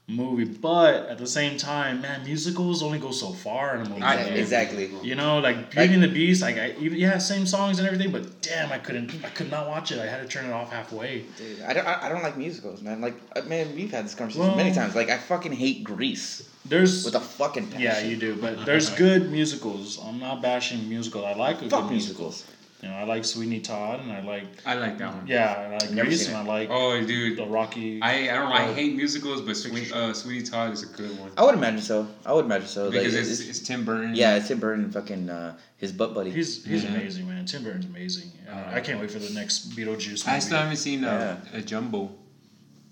[0.09, 4.01] movie but at the same time man musicals only go so far in a movie
[4.01, 4.83] I- Exactly.
[4.85, 5.09] exactly.
[5.09, 8.13] you know, like Beauty and the Beast, like I even yeah, same songs and everything,
[8.13, 9.99] but damn, I couldn't, I could not watch it.
[9.99, 11.25] I had to turn it off halfway.
[11.37, 13.01] Dude, I don't, I I don't like musicals, man.
[13.01, 14.95] Like, uh, man, we've had this conversation Well- many times.
[14.95, 17.81] Like, I fucking hate Grease There's with a fucking passion.
[17.81, 19.99] yeah, you do, but there's good musicals.
[20.01, 21.25] I'm not bashing musicals.
[21.25, 22.27] I like a Fuck good musical.
[22.27, 22.45] musicals.
[22.83, 25.25] You know, I like Sweeney Todd, and I like I like that one.
[25.25, 26.37] yeah, and I like Never Grease, and.
[26.37, 27.35] I like Oh, dude.
[27.37, 27.99] the Rocky.
[28.03, 28.55] I, I don't know.
[28.55, 31.55] I Uh, hate musicals, but Sweet, uh, Sweeney Todd is a good one I would
[31.55, 32.07] imagine so.
[32.23, 32.91] I would imagine so.
[32.91, 34.13] because like, it's, it's Tim Burton.
[34.13, 36.29] yeah, it's Tim Burton, fucking uh, his butt buddy.
[36.29, 36.95] he's he's Mhm.
[36.95, 37.45] amazing, man.
[37.45, 38.31] Tim Burton's amazing.
[38.47, 40.37] Uh, Uh, I can't wait for the next Beetlejuice movie.
[40.37, 42.11] I still haven't seen uh, a Jumbo.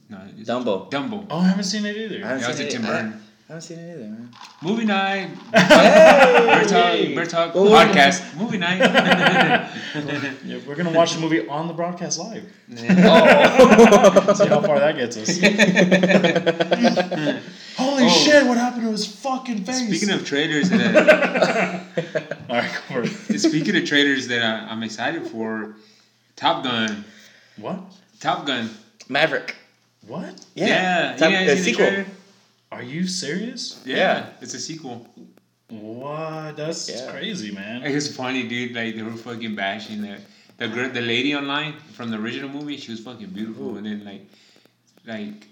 [0.10, 0.90] No, Dumbo.
[0.92, 1.26] Dumbo.
[1.30, 2.24] oh, I haven't seen it either.
[2.24, 2.72] I haven't That was seen it.
[2.72, 3.22] Tim I, Burton.
[3.48, 4.30] I haven't seen it either, man.
[4.64, 5.30] Movie night.
[5.54, 6.46] Hey!
[6.48, 7.16] Bear talk.
[7.16, 7.52] Bear talk.
[7.54, 8.36] Oh, well, podcast.
[8.38, 8.82] Movie night.
[10.46, 12.44] Yeah, we're gonna watch the movie on the broadcast live.
[12.72, 12.76] Oh.
[14.36, 15.40] See how far that gets us.
[17.78, 18.10] Holy Oh.
[18.10, 18.46] shit!
[18.46, 19.88] What happened to his fucking face?
[19.88, 21.86] Speaking of trailers, that
[22.50, 23.40] all right, go for it.
[23.40, 25.76] speaking of traders that I, I'm excited for,
[26.36, 27.04] Top Gun.
[27.58, 27.80] What?
[28.20, 28.70] Top Gun.
[29.10, 29.56] Maverick.
[30.08, 30.46] What?
[30.56, 30.68] Yeah.
[30.68, 31.16] Yeah.
[31.18, 32.06] Top- you guys a the sequel.
[32.78, 32.90] Trailer?
[32.90, 33.82] Are you serious?
[33.86, 34.30] Yeah, Yeah.
[34.42, 35.08] It's a sequel.
[35.70, 36.56] What?
[36.58, 37.12] That's Yeah.
[37.12, 37.84] crazy, man.
[37.84, 38.74] It's funny, dude.
[38.76, 40.18] Like they were fucking bashing the
[40.58, 42.78] the girl, the lady online from the original movie.
[42.78, 44.26] She was fucking beautiful, and then like,
[45.06, 45.48] like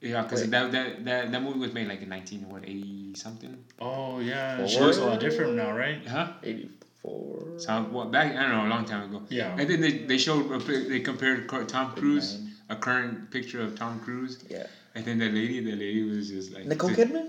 [0.00, 3.56] Yeah, because that, that that that movie was made like in nineteen what eighty something.
[3.80, 4.68] Oh yeah, Four?
[4.68, 6.06] she looks a lot different now, right?
[6.06, 6.28] Huh?
[6.44, 6.70] Eighty
[7.02, 7.58] four.
[7.58, 8.36] So what back?
[8.36, 9.22] I don't know, a long time ago.
[9.28, 9.56] Yeah.
[9.58, 10.48] And then they, they showed
[10.92, 14.66] they compared Tom Cruise, a current picture of Tom Cruise, Yeah.
[14.96, 17.28] And then the lady, the lady was just like Nicole the- Kidman.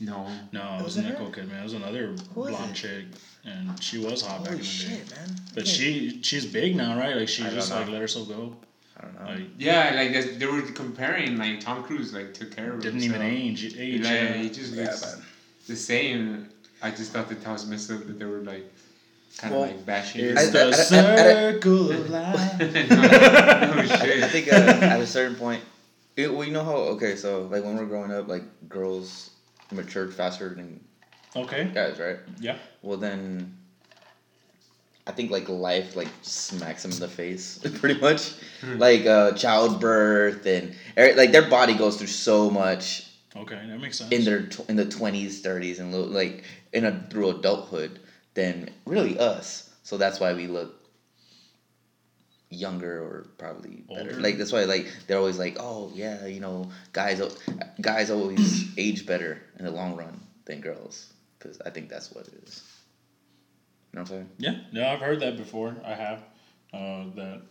[0.00, 1.12] No, No, it was wasn't her?
[1.14, 1.60] Nicole Kidman.
[1.60, 2.74] It was another Who blonde it?
[2.74, 3.04] chick,
[3.44, 5.16] and she was hot back in Holy the day.
[5.16, 5.36] man.
[5.54, 5.70] But Okay.
[5.72, 7.16] she she's big now, right?
[7.16, 8.54] Like she I just like let herself go.
[8.96, 9.30] I don't know.
[9.32, 13.02] Like yeah, like they, they were comparing like Tom Cruise like took care of didn't
[13.02, 13.42] even himself.
[13.42, 13.76] age.
[13.76, 14.00] Age.
[14.02, 14.32] Like, yeah.
[14.34, 15.24] he just looks man.
[15.66, 16.48] the same.
[16.80, 18.72] I just thought that that was messed up that they were like
[19.38, 20.24] kind of like bashing.
[20.26, 22.58] It's I- the I- circle of life.
[22.60, 24.22] no, I, shit.
[24.22, 25.60] I think uh, at a certain point,
[26.18, 29.30] it, well, you know how okay, so like when we're growing up, like girls
[29.70, 30.84] matured faster than
[31.36, 31.70] Okay.
[31.72, 32.16] guys, right?
[32.40, 32.56] Yeah.
[32.82, 33.56] Well then,
[35.06, 40.44] I think like life like smacks them in the face, pretty much, like uh, childbirth
[40.46, 43.04] and like their body goes through so much
[43.36, 44.10] Okay, that makes sense.
[44.12, 48.00] in their tw- in the twenties, thirties, and like in a through adulthood
[48.34, 49.70] than really us.
[49.84, 50.77] So that's why we look
[52.50, 54.10] younger or probably better.
[54.10, 54.20] Older.
[54.20, 57.20] Like that's why like they're always like, oh yeah, you know, guys
[57.80, 62.26] guys always age better in the long run than girls because I think that's what
[62.28, 62.62] it is.
[63.92, 64.30] You know what I'm saying?
[64.38, 65.76] Yeah, yeah, I've heard that before.
[65.84, 66.22] I have.
[66.72, 67.42] Uh, that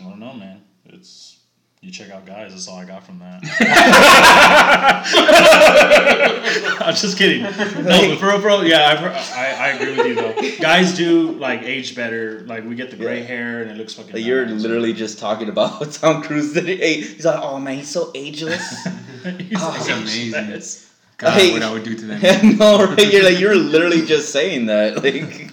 [0.00, 0.62] I don't know, man.
[0.86, 1.38] It's
[1.82, 2.52] you check out guys.
[2.52, 3.42] That's all I got from that.
[6.80, 7.42] I'm just kidding.
[7.42, 7.50] No,
[8.08, 9.02] but for real, for real, yeah, I've
[9.36, 10.56] I, I agree with you though.
[10.62, 12.40] Guys do like age better.
[12.46, 13.26] Like we get the gray Yeah.
[13.26, 14.12] hair and it looks fucking.
[14.14, 16.52] Like, you're literally just talking about Tom Cruise.
[16.54, 18.84] That he, he's like, oh man, he's so ageless.
[19.22, 20.34] He's Oh, It's ageless.
[20.34, 20.88] amazing.
[21.18, 21.52] God, Hey.
[21.52, 22.58] what I would do to them.
[22.58, 23.12] no, right?
[23.12, 25.02] You're like you're literally just saying that.
[25.02, 25.50] Like,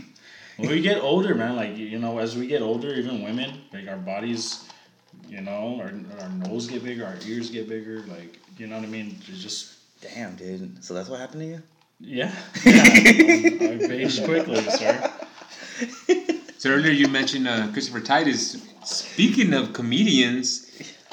[0.58, 3.88] When we get older, man, like you know, as we get older, even women, like
[3.88, 4.68] our bodies,
[5.30, 8.86] you know, our, our nose get bigger, our ears get bigger, like you know what
[8.86, 9.18] I mean.
[9.28, 10.84] It's just damn, dude.
[10.84, 11.62] So that's what happened to you?
[12.00, 12.34] yeah,
[12.66, 12.72] yeah.
[12.72, 15.12] I've aged quickly, sir.
[16.58, 18.62] So earlier you mentioned uh, Christopher Titus.
[18.84, 20.70] Speaking of comedians,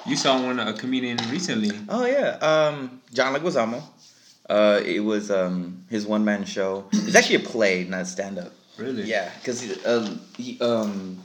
[0.06, 1.70] you saw one a comedian recently.
[1.88, 3.82] Oh yeah, um, John Leguizamo.
[4.48, 6.86] Uh, it was um his one man show.
[6.92, 8.52] It's actually a play, not stand up.
[8.76, 9.04] Really?
[9.04, 11.22] Yeah, because um, he um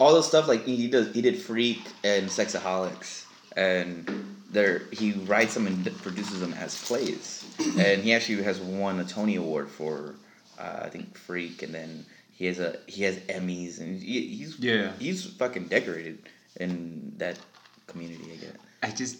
[0.00, 3.24] all the stuff like he does he did Freak and Sexaholix
[3.56, 4.08] and
[4.50, 7.44] there he writes them and produces them as plays
[7.78, 10.16] and he actually has won a Tony Award for
[10.58, 14.58] uh, I think Freak and then he has a he has Emmys and he, he's
[14.58, 14.92] Yeah.
[14.98, 16.18] he's fucking decorated
[16.58, 17.38] in that
[17.86, 18.52] community I guess.
[18.82, 19.16] I just,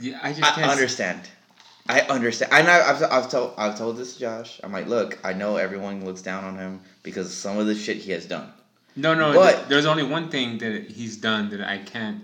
[0.00, 0.70] yeah, I just I can't.
[0.70, 1.20] understand.
[1.90, 2.52] I understand.
[2.52, 2.72] I know.
[2.86, 4.60] I've, I've told I've told this to Josh.
[4.64, 7.74] I'm like, look, I know everyone looks down on him because of some of the
[7.74, 8.50] shit he has done.
[9.04, 9.32] No, no.
[9.32, 12.20] But- th- there's only one thing that he's done that I can't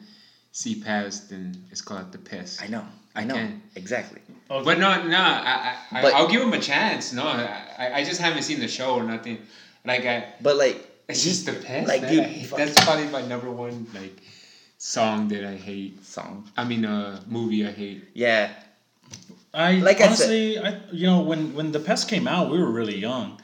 [0.53, 2.63] see past, and it's called the pest.
[2.63, 2.85] I know.
[3.17, 3.35] I I know.
[3.35, 3.63] can.
[3.83, 4.21] Exactly.
[4.51, 4.65] Okay.
[4.69, 5.17] But no, no.
[5.19, 7.13] I, I, But- I I'll give him a chance.
[7.13, 9.39] No, I, I just haven't seen the show or nothing.
[9.85, 10.77] Like I, But like,
[11.09, 11.87] it's he- just the pest.
[11.89, 14.17] Like, dude, I fuck- that's probably my number one like
[14.79, 16.05] song that I hate.
[16.05, 16.51] song.
[16.57, 18.03] I mean, uh, movie I hate.
[18.15, 18.51] Yeah.
[19.53, 22.59] I Like I said- honestly, I, you know, when when the pest came out, we
[22.59, 23.39] were really young,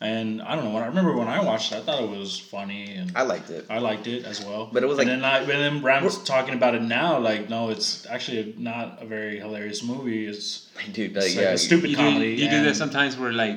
[0.00, 0.70] and I don't know.
[0.72, 3.50] When I remember when I watched it, I thought it was funny, and I liked
[3.50, 3.66] it.
[3.70, 4.68] I liked it as well.
[4.72, 7.18] But it was and like- then I, and then Bram's talking about it now.
[7.18, 10.26] Like, no, it's actually not a very hilarious movie.
[10.26, 11.50] It's, Dude, like, it's like yeah.
[11.52, 12.30] a stupid You do, comedy.
[12.34, 13.56] you do that sometimes where like,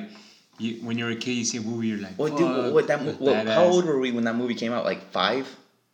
[0.58, 2.86] you, when you're a kid, you see a movie, you're like, What, dude, "Fuck, what
[2.88, 3.00] that?
[3.00, 4.84] mo- that's What, how old were we when that movie came out?
[4.84, 5.48] Like five?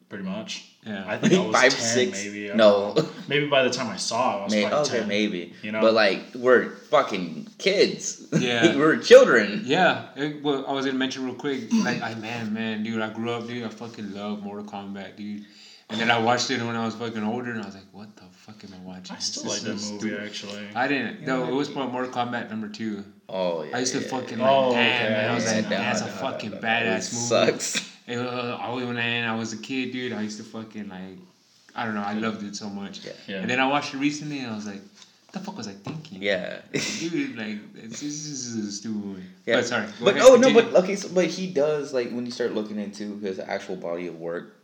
[0.09, 0.71] pretty much.
[0.87, 1.05] Yeah.
[1.07, 2.25] I think I was Five, 10, six?
[2.25, 2.49] maybe.
[2.55, 2.95] No.
[2.95, 3.09] know.
[3.29, 5.09] maybe by the time I saw it, I was Maybe, probably okay, 10.
[5.09, 5.53] maybe.
[5.63, 5.81] you know?
[5.81, 8.29] But like, we're fucking kids.
[8.39, 8.77] Yeah.
[8.81, 9.63] we're children.
[9.65, 13.11] Yeah, it, well, I was gonna mention real quick, like, I man, man, dude, I
[13.13, 15.45] grew up, dude, I fucking love Mortal Kombat, dude.
[15.89, 18.15] And then I watched it when I was fucking older, and I was like, what
[18.17, 19.15] the fuck am I watching?
[19.15, 20.25] I still This like that is movie, stupid.
[20.27, 20.69] actually.
[20.75, 21.23] I didn't.
[21.23, 23.05] No, it was for Mortal Kombat number two.
[23.29, 23.77] Oh yeah.
[23.77, 24.45] I used to yeah, fucking yeah.
[24.51, 25.31] like, Oh, damn, okay, man.
[25.31, 27.53] I was yeah, like, no, man, that's a no, fucking It badass movie.
[27.57, 27.86] sucks.
[28.07, 31.19] It, uh, I, when I, I was a kid, dude, I used to fucking like,
[31.75, 33.05] I don't know, I loved it so much.
[33.05, 33.13] Yeah.
[33.27, 33.37] Yeah.
[33.41, 35.73] And then I watched it recently, and I was like, what the fuck was I
[35.73, 36.23] thinking?
[36.23, 36.61] Yeah.
[37.01, 39.23] Dude, like, it's, this is a stupid movie.
[39.45, 39.57] Yeah.
[39.57, 39.87] But sorry.
[39.87, 42.55] go But ahead, oh no, but okay, so but he does like when you start
[42.55, 44.57] looking into his actual body of work.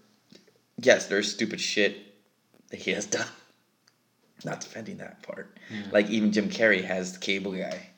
[0.78, 1.98] Yes, there's stupid shit
[2.70, 3.26] that he has done.
[4.44, 5.56] Not defending that part.
[5.70, 5.82] Yeah.
[5.92, 7.88] Like even Jim Carrey has the Cable Guy.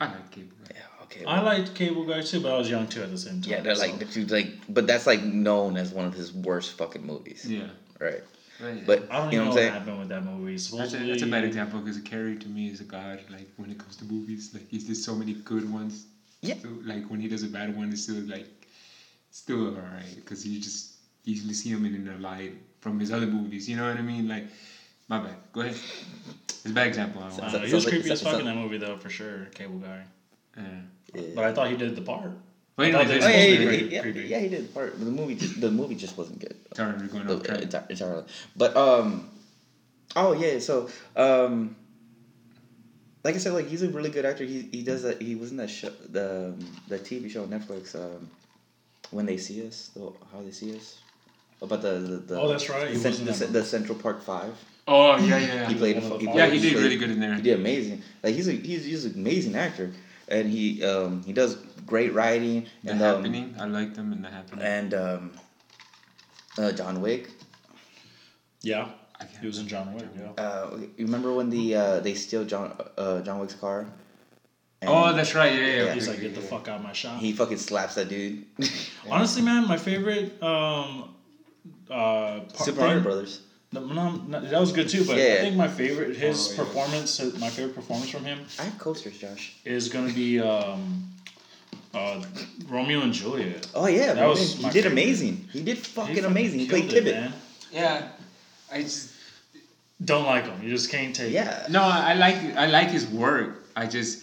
[0.00, 0.76] I like Cable Guy.
[0.76, 0.81] Yeah,
[1.16, 1.24] okay.
[1.24, 3.50] I liked Cable Guy too, but I was young too at the same time.
[3.50, 6.32] yeah, they're like so- the two like, but that's like known as one of his
[6.32, 7.68] worst fucking movies, Yeah.
[8.00, 8.22] right?
[8.60, 8.86] Oh, right.
[8.86, 10.52] But I don't you know know what I'm what happened with that movie.
[10.52, 13.20] That's a, that's a bad example because Carrey to me is a god.
[13.30, 16.06] Like when it comes to movies, like he's did so many good ones.
[16.42, 16.54] Yeah.
[16.62, 18.46] So, like when he does a bad one, it's still like
[19.30, 20.92] still alright because you just
[21.24, 23.68] usually see him in a light from his other movies.
[23.68, 24.28] You know what I mean?
[24.28, 24.44] Like
[25.08, 25.36] My bad.
[25.52, 25.76] Go ahead.
[26.48, 27.22] It's a bad example.
[27.22, 28.78] I don't I want don't he was like- creepy as sounds- fuck in that movie
[28.78, 29.46] though, for sure.
[29.54, 30.04] Cable guy.
[30.56, 30.64] yeah.
[31.14, 31.22] Yeah.
[31.34, 32.30] But I thought he did the part.
[32.76, 34.92] But I thought anyway, Oh, yeah, yeah, to yeah, creepy- yeah, he did the part,
[34.98, 36.56] but the movie, just, the movie just wasn't good.
[36.74, 37.90] sorry, we're going The- off track.
[37.90, 38.24] entirely.
[38.56, 39.28] But um,
[40.16, 41.76] oh yeah, so um,
[43.24, 44.44] like I said, like he's a really good actor.
[44.44, 45.20] He he does that.
[45.20, 47.94] He was in that show, the um, the TV show on Netflix.
[47.94, 48.28] Um,
[49.10, 50.98] when they see us, the, how they see us,
[51.60, 53.98] about the the, the Oh, that's right, The, he cen- was in the, the Central
[53.98, 54.54] Park Five.
[54.88, 55.96] Oh yeah, yeah, He played.
[55.96, 56.34] the he five.
[56.34, 57.34] Yeah, he did really good in there.
[57.34, 58.02] He did amazing.
[58.22, 59.92] Like he's a he's he's an amazing actor,
[60.32, 63.54] and he um he does great writing The and um, happening.
[63.60, 64.64] I like them in the happening.
[64.64, 65.30] and um,
[66.58, 67.30] uh, John Wick.
[68.62, 68.88] Yeah,
[69.20, 70.06] I he was in John Wick.
[70.18, 70.42] Yeah.
[70.42, 73.86] Uh, you remember when the uh, they steal John uh, John Wick's car?
[74.80, 75.52] And Oh, that's right.
[75.52, 75.84] Yeah, yeah.
[75.84, 75.94] Yeah.
[75.94, 76.46] He's like, get the yeah.
[76.48, 77.20] fuck out of my shop.
[77.20, 78.44] he fucking slaps that dude.
[79.08, 81.14] Honestly, man, my favorite um,
[81.88, 83.42] uh, Super Mario Brothers.
[83.72, 85.04] No, no, no, that was good too.
[85.04, 85.34] But Yeah.
[85.38, 86.56] I think my favorite, his Oh, yeah.
[86.58, 89.52] performance, his- my favorite performance from him I have coasters, Josh.
[89.64, 91.04] is gonna be um,
[91.94, 92.22] uh,
[92.68, 93.66] Romeo and Juliet.
[93.74, 94.92] Oh yeah, That man, was he did favorite.
[94.92, 95.48] amazing.
[95.52, 96.58] He did fucking, He fucking amazing.
[96.60, 97.14] He played killed Tibbet.
[97.14, 97.32] man.
[97.72, 98.08] Yeah,
[98.70, 99.08] I just
[100.04, 100.60] Don't like him.
[100.62, 101.28] You just can't take.
[101.28, 101.32] it.
[101.32, 101.82] Yeah, no.
[101.82, 103.62] I like I like his work.
[103.76, 104.18] I just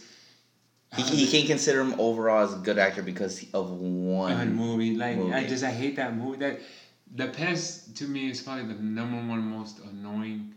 [0.98, 4.34] he, he can't consider him overall as a good actor because of one.
[4.34, 4.94] one movie.
[4.96, 6.38] Like I just I hate that movie.
[6.40, 6.60] That
[7.15, 10.54] the pest to me is probably the number one most annoying,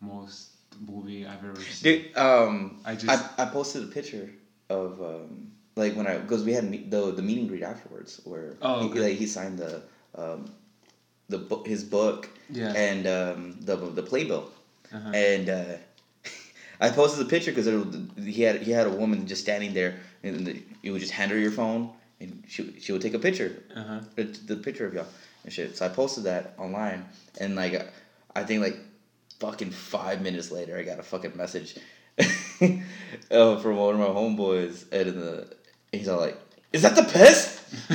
[0.00, 0.48] most
[0.86, 2.02] movie I've ever seen.
[2.04, 4.28] Dude, um, I I, just- I posted a picture
[4.68, 8.20] of um, like when I because we had me, the the meet and greet afterwards
[8.24, 9.00] where Oh, he, okay.
[9.10, 9.82] like, he signed the
[10.14, 10.50] um,
[11.28, 12.72] the book his book Yeah.
[12.74, 14.50] and um, the the playbill
[14.92, 15.10] Uh-huh.
[15.14, 15.64] and uh,
[16.80, 17.68] I posted the picture because
[18.24, 21.30] he had he had a woman just standing there and the, you would just hand
[21.30, 24.00] her your phone and she she would take a picture Uh-huh.
[24.16, 25.06] the, the picture of y'all
[25.46, 25.76] and shit.
[25.76, 27.06] So I posted that online,
[27.40, 27.88] and like
[28.34, 28.76] I think like
[29.38, 31.78] fucking five minutes later, I got a fucking message
[32.18, 35.46] uh, from one of my homeboys, and in the
[35.92, 36.36] he's all like,
[36.72, 37.62] "Is that the pest?"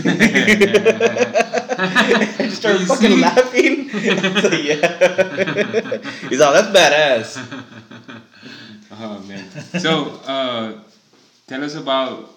[1.83, 3.89] I just started fucking laughing.
[3.89, 5.97] Like, yeah.
[6.29, 7.37] he's all, "That's badass."
[8.93, 9.49] Oh man.
[9.79, 10.79] So uh,
[11.47, 12.33] tell us about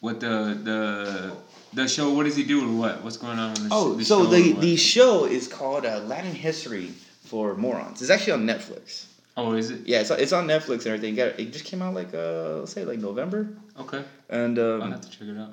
[0.00, 1.36] what the the
[1.74, 2.10] the show.
[2.12, 3.02] What does he do or what?
[3.02, 3.56] What's going on?
[3.56, 6.88] In the sh- Oh, the so show the the show is called uh, Latin History
[7.24, 8.00] for Morons.
[8.02, 9.06] It's actually on Netflix.
[9.36, 9.80] Oh, is it?
[9.86, 11.18] Yeah, it's, it's on Netflix and everything.
[11.18, 13.48] It just came out like uh, let's say like November,
[13.80, 14.04] Okay.
[14.28, 15.52] and I'll um, have to check it out.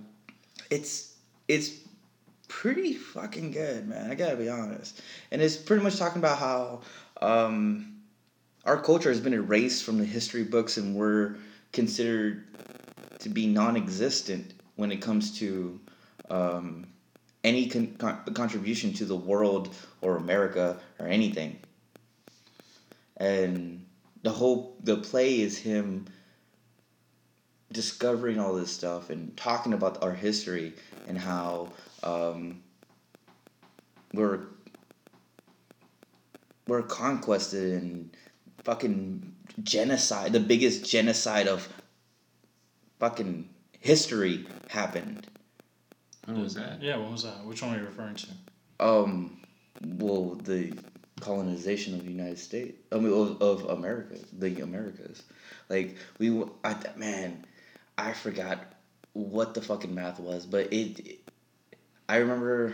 [0.70, 1.16] it's
[1.48, 1.72] it's
[2.48, 4.12] pretty fucking good, man.
[4.12, 5.02] I gotta be honest.
[5.32, 6.82] And it's pretty much talking about how
[7.22, 7.96] um,
[8.66, 11.38] our culture has been erased from the history books, and we're
[11.72, 12.46] considered
[13.20, 15.80] to be non-existent when it comes to
[16.32, 16.88] um,
[17.44, 21.60] any con- con- contribution to the world or America or anything.
[23.18, 23.86] And
[24.24, 26.06] the whole the play is him
[27.72, 30.74] discovering all this stuff and talking about our history
[31.08, 31.70] and how
[32.04, 32.62] um,
[34.14, 34.42] we're
[36.68, 38.16] we're conquested and
[38.64, 41.68] fucking genocide the biggest genocide of
[43.00, 45.28] fucking history happened
[46.26, 46.82] When was that?
[46.82, 47.44] Yeah, what was that?
[47.46, 48.28] Which one are you referring to?
[48.82, 49.38] um
[49.98, 50.74] well the
[51.20, 55.22] colonization of the united states i mean of, of america the americas
[55.70, 57.46] like we w- I, man
[57.98, 58.58] i forgot
[59.14, 61.20] what the fucking math was but it
[62.10, 62.74] i remember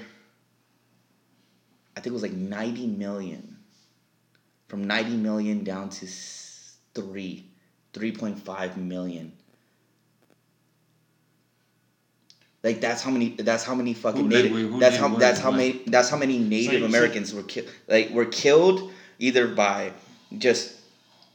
[1.96, 3.58] i think it was like 90 million
[4.70, 7.46] from 90 million down to 3
[7.94, 9.34] 3.5 million
[12.68, 15.20] like that's how many that's how many fucking Who- native who that's how what?
[15.26, 18.78] that's how many that's how many native so- americans were killed like were killed
[19.28, 19.78] either by
[20.46, 20.64] just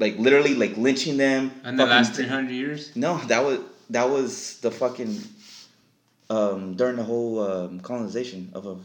[0.03, 2.81] like literally like lynching them In the last three hundred years?
[3.05, 3.59] no, that was
[3.97, 4.31] that was
[4.64, 5.12] the fucking
[6.37, 8.77] um during the whole um, colonization of a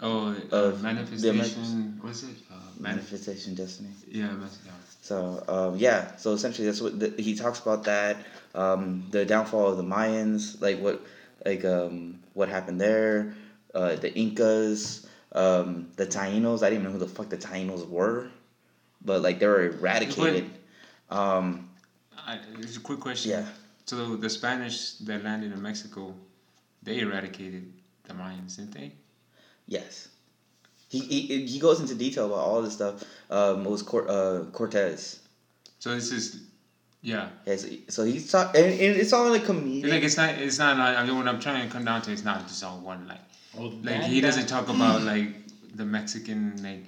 [0.00, 1.98] Oh, uh, Of manifestation.
[2.02, 2.36] What's it?
[2.50, 3.90] Uh, manif- manifestation destiny.
[4.10, 4.26] yeah,
[4.66, 4.72] yeah.
[5.00, 5.16] So
[5.54, 8.16] um, yeah, so essentially that's what the, he talks about that
[8.54, 10.96] um, the downfall of the Mayans, like what
[11.44, 13.34] like um, what happened there,
[13.74, 16.62] uh, the Incas, um, the Tainos.
[16.62, 18.28] I didn't even know who the fuck the Tainos were,
[19.04, 20.50] but like they were eradicated.
[21.10, 21.68] Um,
[22.26, 23.32] I, it's a quick question.
[23.32, 23.44] yeah,
[23.84, 26.14] So the Spanish that landed in Mexico,
[26.82, 27.72] they eradicated
[28.04, 28.92] the Mayans, didn't they?
[29.66, 30.08] yes.
[30.88, 33.02] He, he, he goes into detail about all this stuff.
[33.28, 35.20] Um, it was Cor- uh, Cortez.
[35.80, 36.44] So this is,
[37.04, 37.28] yeah.
[37.46, 39.90] Yeah, so, so he's talking, and, and it's all like comedic.
[39.90, 40.78] Like it's not, it's not.
[40.78, 43.06] Like, I mean, what I'm trying to come down to, it's not just all one.
[43.06, 43.20] Like,
[43.56, 45.28] Well, like he doesn't talk about like
[45.74, 46.84] the Mexican like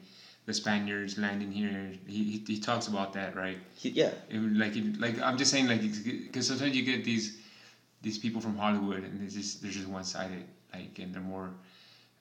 [0.46, 1.92] the Spaniards landing here.
[2.06, 3.58] He, he, he talks about that, right?
[3.74, 4.12] He, yeah.
[4.30, 7.38] It, like it, like I'm just saying like because sometimes you get these
[8.00, 11.50] these people from Hollywood and it's just they're just one sided like and they're more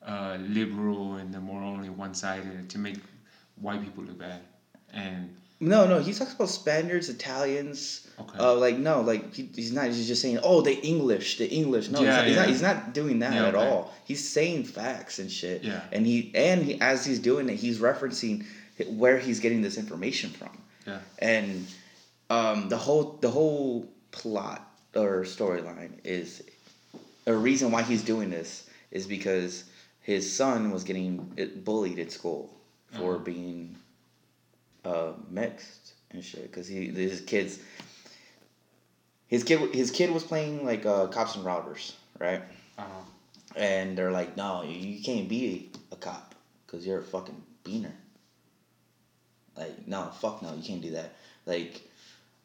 [0.06, 2.98] uh, liberal and they're more only one sided to make
[3.62, 4.42] white people look bad
[4.94, 8.08] and No, no, he talks about Spaniards, Italians.
[8.20, 9.86] okay Uh, like no, like he, he's not.
[9.88, 11.89] He's just saying, oh, the English, the English.
[11.89, 12.52] No, Yeah, he's, not, yeah.
[12.52, 12.76] he's not.
[12.76, 13.65] He's not doing that Yeah, at okay.
[13.68, 13.94] all.
[14.06, 15.63] He's saying facts and shit.
[15.63, 15.82] Yeah.
[15.91, 18.46] And he and he as he's doing it, he's referencing
[18.89, 20.58] where he's getting this information from.
[20.86, 21.00] Yeah.
[21.20, 21.65] And
[22.30, 24.62] um, the whole the whole plot
[24.96, 26.44] or storyline is
[27.28, 29.63] a reason why he's doing this is because
[30.02, 31.18] his son was getting
[31.63, 32.50] bullied at school
[32.91, 33.24] for Uh-huh.
[33.24, 33.76] being
[34.86, 37.60] uh, mixed and shit because he his kids
[39.28, 42.41] his kid his kid was playing like uh, cops and robbers right?
[42.78, 42.84] Uh,
[43.56, 47.91] and they're like no you, can't be a cop because you're a fucking beaner.
[49.56, 51.13] Like no fuck no you can't do that.
[51.45, 51.82] Like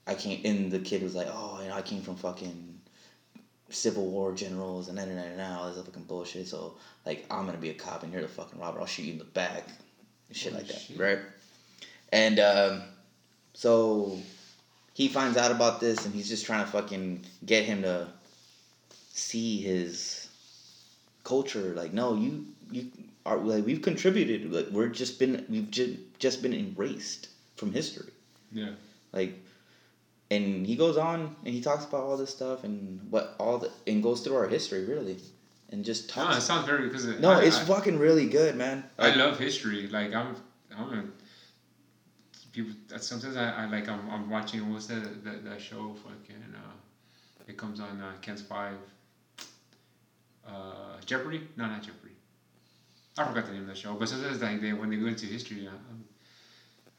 [0.06, 2.80] I can't and the kid was like oh you know I came from fucking
[3.68, 6.74] Civil War generals and then and all this fucking bullshit so
[7.06, 9.18] like I'm gonna be a cop and you're the fucking robber I'll shoot you in
[9.18, 9.68] the back.
[10.28, 10.98] And shit like that shit.
[10.98, 11.18] right
[12.12, 12.82] and um,
[13.54, 14.18] so
[14.94, 18.08] he finds out about this and he's just trying to fucking get him to
[19.12, 20.28] see his
[21.24, 21.74] culture.
[21.74, 22.90] Like no you you
[23.26, 28.12] are like we've contributed like we're just been we've just just been erased from history.
[28.52, 28.70] Yeah.
[29.12, 29.34] Like
[30.30, 33.70] and he goes on and he talks about all this stuff and what all the
[33.86, 35.18] and goes through our history really
[35.70, 38.84] and just no, it sounds very because no I, it's I, fucking really good man.
[38.98, 39.86] I love history.
[39.86, 40.36] Like I'm
[40.76, 41.04] I'm a
[42.62, 46.74] people sometimes I, I like I'm, I'm watching what's that that, that show fucking uh
[47.48, 48.76] it comes on uh, KENS Five
[50.46, 52.14] uh Jeopardy no not Jeopardy
[53.18, 55.26] I forgot the name of the show but sometimes like they when they go into
[55.26, 55.72] history uh,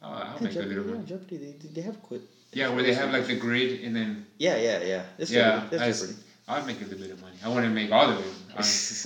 [0.02, 1.04] I'll yeah, make a little yeah.
[1.06, 2.22] Jeopardy they, they have quit
[2.54, 5.68] Yeah, where they have like the grid and then yeah yeah yeah it's Yeah, Jeopardy.
[5.72, 6.16] It's I s- Jeopardy.
[6.48, 7.36] I'd make a little bit of money.
[7.44, 8.26] I wouldn't make all of it.
[8.58, 8.62] I,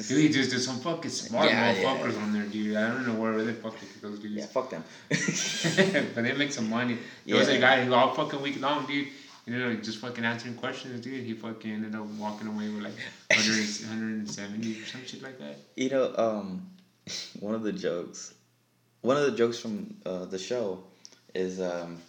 [0.07, 2.23] dude, just there's some fucking smart Yeah, yeah, motherfuckers yeah.
[2.23, 2.75] on there, dude.
[2.75, 4.35] I don't know where the fuck they get those dudes.
[4.35, 6.97] yeah fuck them but they make some money.
[7.25, 9.07] There was a guy who all fucking week long, dude.
[9.45, 11.23] You know, just fucking answering questions, dude.
[11.23, 12.95] He fucking ended up walking away with like
[13.29, 13.55] 100,
[13.89, 15.57] 170 or some shit like that.
[15.75, 16.67] You know, um,
[17.39, 18.33] one of the jokes,
[19.01, 20.83] one of the jokes from uh, the show
[21.35, 22.01] is um,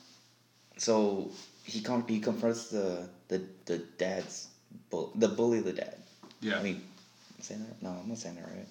[0.79, 1.31] so
[1.65, 4.49] he com- he confronts the the the dad's
[4.91, 5.97] bull- the bully the dad.
[6.41, 6.59] Yeah.
[6.59, 6.83] I mean,
[7.37, 7.83] I'm saying that?
[7.83, 8.67] No, I'm not saying that right.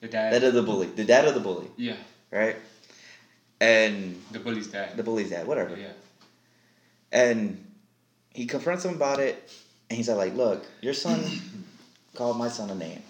[0.00, 0.30] The dad.
[0.32, 1.96] Dad of the bully, the dad of the bully, yeah.
[2.30, 2.56] right?
[3.60, 4.96] And The bully's dad.
[4.96, 5.76] the bully's dad, whatever.
[5.76, 5.88] yeah.
[7.10, 7.64] And
[8.32, 9.50] he confronts him about it,
[9.90, 11.24] and he's like, "Look, your son
[12.14, 13.02] called my son a name.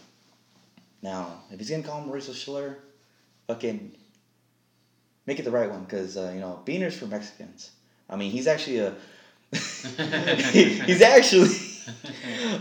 [1.03, 2.77] Now, if he's gonna call him a racial slur,
[3.47, 3.93] fucking
[5.27, 7.71] make it the right one, because uh, you know, beaners for Mexicans.
[8.09, 8.95] I mean, he's actually a
[9.53, 11.49] he's actually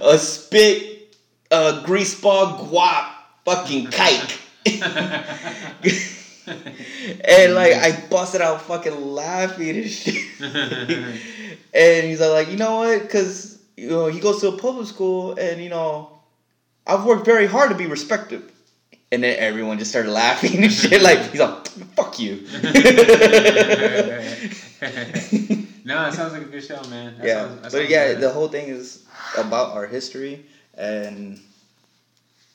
[0.01, 1.15] a spit,
[1.51, 3.09] uh, greaseball guap,
[3.45, 4.43] fucking kike."
[6.47, 10.23] and like I busted out fucking laughing and shit.
[11.73, 13.01] and he's like, you know what?
[13.01, 16.09] Because you know he goes to a public school, and you know,
[16.85, 18.43] I've worked very hard to be respected.
[19.09, 21.01] And then everyone just started laughing and shit.
[21.01, 22.45] Like he's like, "Fuck you."
[25.85, 27.15] no, it sounds like a good show, man.
[27.17, 28.21] That yeah, sounds- but yeah, good.
[28.21, 29.05] the whole thing is
[29.35, 31.39] about our history and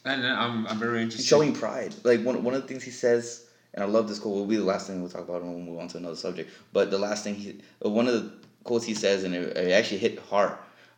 [0.05, 1.27] And I'm, I'm very interested.
[1.27, 1.95] showing pride.
[2.05, 4.35] Like one one of the things he says, and I love this quote.
[4.35, 6.51] Will be the last thing we'll talk about when we'll move on to another subject.
[6.73, 8.33] But the last thing he, uh, one of the
[8.65, 10.53] quotes he says, and it, it actually hit hard.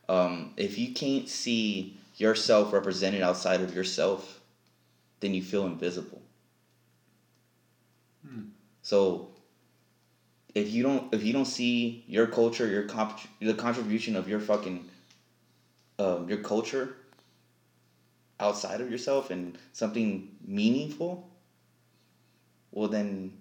[0.09, 4.41] Um, if you can't see yourself represented outside of yourself,
[5.21, 6.23] then you feel invisible.
[8.27, 8.43] Hmm.
[8.83, 9.29] So.
[10.55, 14.39] If you don't, if you don't see your culture, your comp, the contribution of your
[14.39, 14.89] fucking,
[15.99, 16.97] um, your culture
[18.41, 21.29] outside of yourself and something meaningful,
[22.73, 23.33] well then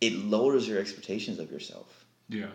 [0.00, 2.04] it lowers your expectations of yourself.
[2.28, 2.46] Yeah.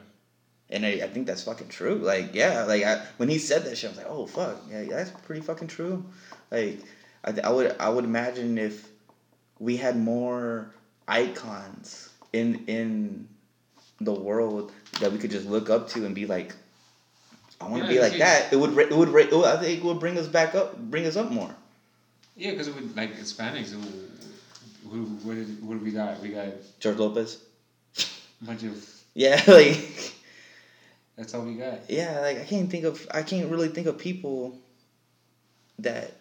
[0.69, 1.95] And I, I think that's fucking true.
[1.95, 4.83] Like, yeah, like I, when he said that shit, I was like, oh fuck, yeah,
[4.85, 6.03] that's pretty fucking true.
[6.49, 6.79] Like,
[7.23, 8.87] I, I would I would imagine if
[9.59, 10.71] we had more
[11.07, 13.27] icons in in
[14.01, 16.55] the world that we could just look up to and be like,
[17.61, 18.51] I want to Yeah, be like that.
[18.53, 20.77] It would it would it would- oh, I think it would bring us back up,
[20.77, 21.53] bring us up more.
[22.35, 23.71] Yeah, because it would like Hispanics.
[23.71, 23.79] Who,
[24.89, 26.19] who, what, did, what do we got?
[26.21, 26.47] We got
[26.79, 27.37] George Lopez.
[28.41, 28.89] bunch of.
[29.17, 30.13] Yeah, like
[31.15, 31.89] That's all we got.
[31.89, 34.57] yeah, like I can't think of I can't really think of people
[35.79, 36.11] that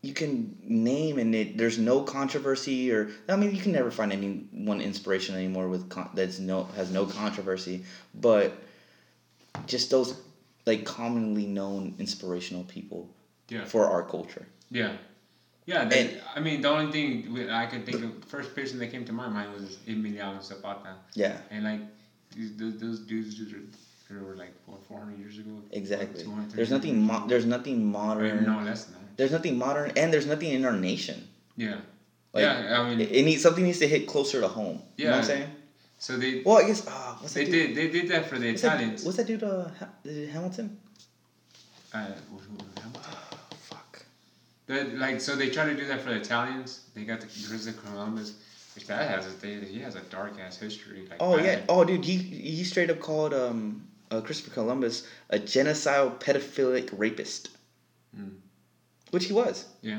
[0.00, 3.90] you you can name and it there's no controversy or I mean you can never
[3.90, 7.84] find any one inspiration anymore with con- that's no has no controversy,
[8.14, 8.56] but
[9.66, 10.20] just those
[10.66, 13.08] like commonly known inspirational people
[13.48, 13.64] Yeah.
[13.64, 14.46] for our culture.
[14.70, 14.92] Yeah.
[15.66, 18.88] Yeah, they, And- I mean, the only thing I could think of, first person that
[18.90, 20.96] came to my mind was Emiliano Zapata.
[21.14, 21.80] Yeah, And like,
[22.36, 23.40] these, those, those dudes
[24.10, 25.50] were like, what, 400 years ago?
[25.72, 26.22] exactly.
[26.24, 28.44] 200, There's nothing mo- there's nothing modern.
[28.44, 29.16] no less than that.
[29.16, 31.26] There's nothing modern and there's nothing in our nation.
[31.56, 31.76] Yeah.
[32.34, 34.82] Like, yeah, I mean, It, it needs something needs to hit closer to home.
[34.96, 35.48] You know what I'm saying?
[35.98, 36.90] So they Well, I guess uh,
[37.20, 37.74] what's that they dude?
[37.74, 39.04] did they did that for the What's that, Italians.
[39.04, 39.42] what's that dude?
[39.42, 40.78] Uh, ha- is it Hamilton?
[41.92, 43.12] Uh, who- who- Hamilton?
[43.32, 43.38] Oh,
[43.68, 44.04] fuck.
[44.66, 46.82] The, like so they try to do that for the Italians.
[46.94, 48.34] They got the Christopher Columbus,
[48.74, 51.06] which that has a they, he has a dark ass history.
[51.08, 51.60] Like Oh yeah.
[51.68, 57.50] Oh dude, he he straight up called um uh, Christopher Columbus a genocidal pedophilic rapist,
[58.18, 58.34] Mm.
[59.10, 59.66] which he was.
[59.82, 59.98] yeah.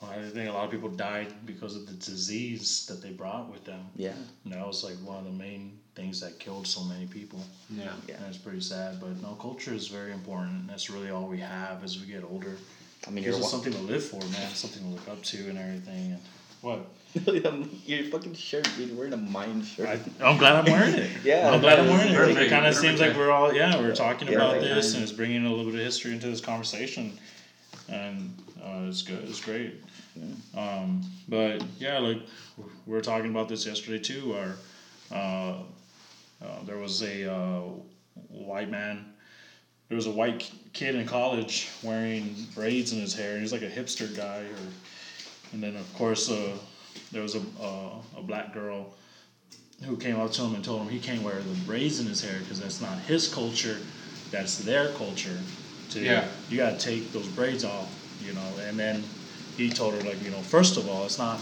[0.00, 3.50] Well, I think a lot of people died because of the disease that they brought
[3.52, 3.80] with them.
[3.96, 4.12] Yeah.
[4.44, 7.40] And that was like one of the main things that killed so many people.
[7.68, 7.92] Yeah.
[8.08, 8.16] Yeah.
[8.16, 10.68] And it's pretty sad, but no, culture is very important.
[10.68, 12.56] That's really all we have as we get older.
[13.06, 14.50] I mean, Gives you're wa- something to live for, man.
[14.54, 16.12] Something to look up to and everything.
[16.12, 16.20] And
[16.62, 16.86] what?
[17.86, 18.88] your fucking shirt, dude.
[18.88, 19.88] You're wearing a mine shirt.
[19.88, 21.10] I, I'm glad I'm wearing it.
[21.24, 21.50] Yeah.
[21.50, 22.16] I'm glad I'm wearing it.
[22.16, 24.60] Perfect, It kind of perfect seems like we're all yeah we're talking Yeah, about right.
[24.62, 27.18] this and it's bringing a little bit of history into this conversation,
[27.88, 28.32] and
[28.62, 29.24] uh, it's good.
[29.28, 29.82] It's great.
[30.56, 32.20] Um, but yeah, like
[32.86, 34.34] we were talking about this yesterday too.
[34.34, 34.54] Our
[35.16, 35.54] uh,
[36.44, 37.62] uh, there was a uh,
[38.28, 39.12] white man.
[39.88, 43.62] There was a white kid in college wearing braids in his hair, and he's like
[43.62, 44.40] a hipster guy.
[44.40, 46.56] Or, and then of course uh,
[47.12, 48.94] there was a uh, a black girl
[49.84, 52.22] who came up to him and told him he can't wear the braids in his
[52.22, 53.78] hair because that's not his culture,
[54.30, 55.38] that's their culture.
[55.90, 56.28] To, Yeah.
[56.48, 57.88] You got to take those braids off,
[58.24, 58.52] you know.
[58.68, 59.02] And then
[59.60, 61.40] he told her like, you know, first of all, it's not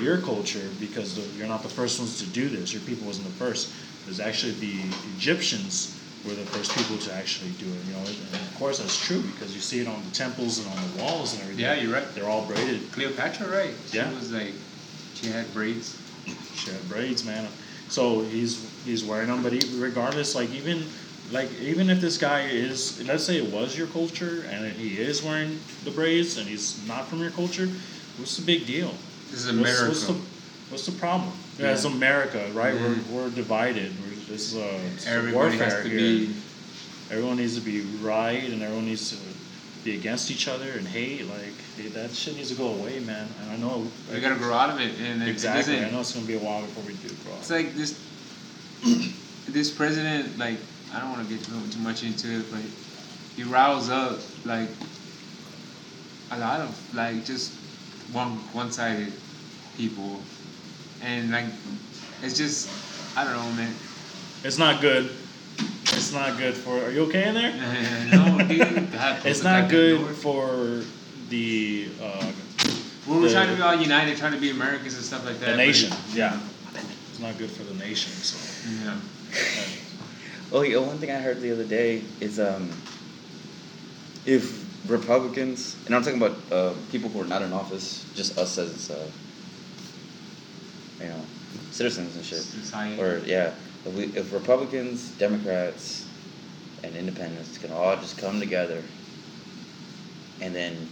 [0.00, 2.72] your culture because the, you're not the first ones to do this.
[2.72, 3.72] Your people wasn't the first.
[4.04, 4.80] There's actually the
[5.16, 7.86] Egyptians were the first people to actually do it.
[7.86, 10.66] You know, and of course that's true because you see it on the temples and
[10.68, 11.64] on the walls and everything.
[11.64, 12.14] Yeah, you're right.
[12.14, 12.90] They're all braided.
[12.92, 13.74] Cleopatra, right?
[13.92, 14.08] Yeah.
[14.08, 14.54] She was like,
[15.14, 15.98] she had braids.
[16.54, 17.48] She had braids, man.
[17.88, 20.84] So he's he's wearing them, but he, regardless, like even
[21.30, 25.22] like even if this guy is, let's say it was your culture, and he is
[25.22, 27.68] wearing the braids, and he's not from your culture,
[28.16, 28.92] what's the big deal?
[29.30, 29.88] This is America.
[29.88, 30.14] what's the
[30.70, 31.32] what's the problem?
[31.58, 32.74] Yeah, it's America, right?
[32.74, 33.10] Mhm.
[33.10, 33.92] We're, we're divided.
[34.00, 35.98] We're, this is a, it's a Everybody warfare has to here.
[35.98, 36.34] be.
[37.10, 39.16] Everyone needs to be right, and everyone needs to
[39.84, 41.26] be against each other and hate.
[41.26, 43.28] Like hey, that shit needs to go away, man.
[43.42, 45.74] And I know We gotta grow out of it, and exactly.
[45.74, 45.88] doesn't.
[45.88, 47.40] I know it's gonna be a while before we do grow up.
[47.40, 47.98] It's like this.
[49.48, 50.58] this president, like,
[50.94, 52.60] I don't want to get too, much into it, but
[53.36, 54.68] he riles up like
[56.30, 57.52] a lot of like just
[58.12, 59.12] one one-sided
[59.76, 60.20] people,
[61.02, 61.46] and like
[62.22, 62.68] it's just
[63.16, 63.72] I don't know, man.
[64.44, 65.10] It's not good.
[65.84, 66.78] It's not good for.
[66.84, 67.52] Are you okay in there?
[68.12, 68.88] no, dude.
[69.24, 70.82] It's not good for
[71.28, 72.32] the uh,
[73.06, 75.52] we're the- trying to be all united, trying to be Americans and stuff like that.
[75.52, 75.92] the nation.
[76.14, 76.38] Yeah,
[77.10, 78.12] it's not good for the nation.
[78.12, 78.36] So
[78.84, 78.96] Yeah.
[80.50, 82.70] Oh, yeah, one thing I heard the other day is um,
[84.24, 88.56] if Republicans, and I'm talking about uh, people who are not in office, just us
[88.56, 89.10] as uh,
[91.00, 91.20] you know
[91.70, 92.98] citizens and shit, Society.
[92.98, 93.52] or yeah,
[93.84, 96.06] if, we, if Republicans, Democrats,
[96.82, 98.82] and Independents can all just come together
[100.40, 100.88] and then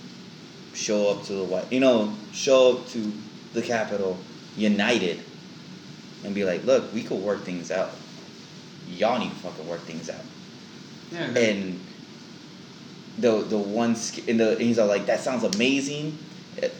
[0.75, 3.11] show up to the white, you know, show up to
[3.55, 4.19] the Capitol
[4.55, 5.19] united
[6.25, 7.91] and be like, look, we could work things out.
[8.89, 10.25] Y'all need to fucking work things out.
[11.13, 11.39] yeah.
[11.39, 11.81] And
[13.19, 16.19] the the ones in the and he's all like, that sounds amazing.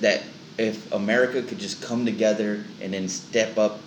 [0.01, 0.23] That
[0.59, 3.81] if America could just come together and then step up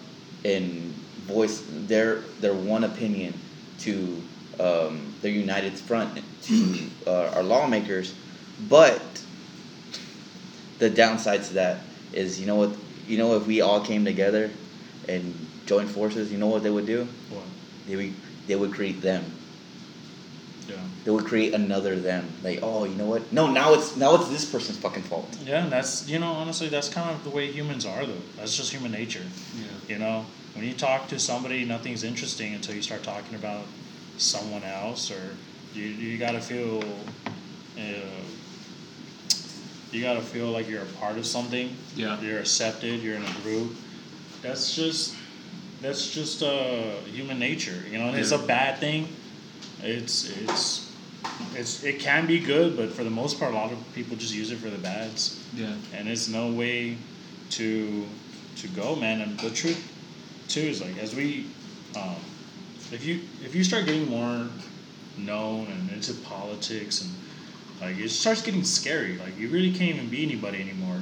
[0.45, 0.93] and
[1.25, 3.33] voice their their one opinion
[3.79, 4.21] to
[4.59, 8.13] um, their united front to uh, our lawmakers,
[8.67, 9.01] but
[10.79, 11.77] the downside to that
[12.13, 12.71] is you know what
[13.07, 14.49] you know if we all came together
[15.07, 17.07] and joined forces, you know what they would do?
[17.29, 17.43] what?
[17.89, 18.13] They would
[18.47, 19.23] they would create them.
[20.67, 20.75] Yeah.
[21.03, 22.29] They would create another them.
[22.43, 23.33] Like, oh, you know what?
[23.33, 25.27] No, now it's now it's this person's fucking fault.
[25.43, 28.21] Yeah, and that's you know honestly that's kind of the way humans are though.
[28.37, 29.23] That's just human nature.
[29.57, 29.65] yeah.
[29.87, 33.65] You know, when you talk to somebody, nothing's interesting until you start talking about
[34.17, 35.35] someone else, or
[35.73, 36.83] you you gotta feel,
[37.77, 37.81] uh,
[39.91, 41.75] you gotta feel like you're a part of something.
[41.95, 42.21] Yeah.
[42.21, 43.01] You're accepted.
[43.01, 43.75] You're in a group.
[44.43, 45.15] That's just
[45.81, 47.83] that's just uh, human nature.
[47.89, 49.07] You know, and it's a bad thing.
[49.81, 50.91] It's it's
[51.55, 54.33] it's it can be good, but for the most part, a lot of people just
[54.33, 55.73] use it for the bads, Yeah.
[55.95, 56.97] and it's no way
[57.51, 58.05] to
[58.57, 59.21] to go, man.
[59.21, 59.79] And the truth
[60.47, 61.45] too is like as we,
[61.95, 62.15] um,
[62.91, 64.47] if you if you start getting more
[65.17, 67.11] known and into politics and
[67.81, 69.17] like it starts getting scary.
[69.17, 71.01] Like you really can't even be anybody anymore.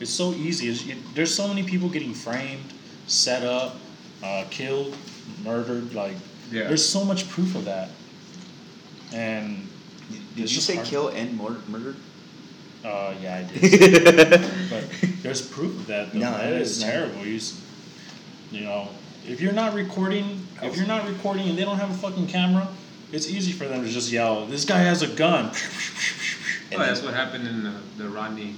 [0.00, 0.68] It's so easy.
[0.68, 2.72] It's, it, there's so many people getting framed,
[3.06, 3.76] set up,
[4.22, 4.96] uh, killed,
[5.44, 5.94] murdered.
[5.94, 6.16] Like
[6.50, 6.64] Yeah.
[6.68, 7.90] there's so much proof of that.
[9.12, 9.66] And
[10.36, 10.86] Did you say hard.
[10.86, 11.94] kill and mur- murder?
[12.84, 14.30] uh, yeah, I did.
[14.70, 14.84] but
[15.22, 16.12] there's proof of that.
[16.12, 16.52] Though, No, man.
[16.54, 17.24] it is, terrible.
[17.24, 17.60] You, s-
[18.52, 18.88] you know,
[19.26, 22.68] if you're not recording, if you're not recording and they don't have a fucking camera,
[23.12, 25.50] it's easy for them to just yell, "This guy has a gun."
[26.70, 28.54] Oh, that's what happened in the, the Rodney,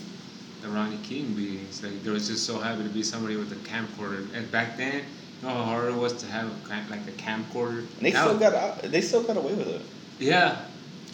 [0.62, 1.82] the Rodney King beatings.
[1.82, 4.26] Like there was just so happy to be somebody with a camcorder.
[4.34, 5.02] And back then,
[5.42, 7.78] you know how hard it was to have a, cam- like a camcorder.
[7.80, 8.82] And they Now- still got out.
[8.82, 9.82] They still got away with it.
[10.18, 10.56] Yeah,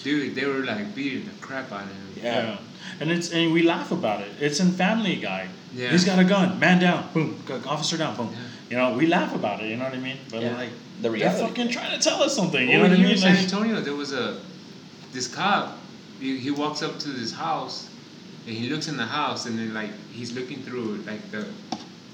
[0.02, 2.24] dude, they were like beating the crap out of him.
[2.24, 2.58] Yeah.
[3.00, 4.30] And it's and we laugh about it.
[4.40, 5.48] It's in Family Guy.
[5.74, 5.90] Yeah.
[5.90, 6.58] He's got a gun.
[6.58, 7.08] Man down.
[7.12, 7.40] Boom.
[7.66, 8.16] Officer down.
[8.16, 8.30] Boom.
[8.32, 8.38] Yeah.
[8.70, 9.68] You know, we laugh about it.
[9.70, 10.16] You know what I mean?
[10.30, 10.56] But Yeah.
[10.56, 10.70] like,
[11.02, 12.68] The they're fucking trying to tell us something.
[12.68, 13.12] You Over know what I mean?
[13.12, 14.38] in San Like, Antonio, there was a
[15.12, 15.76] this cop.
[16.20, 17.88] He, he walks up to this house,
[18.46, 21.46] and he looks in the house, and then like he's looking through like the.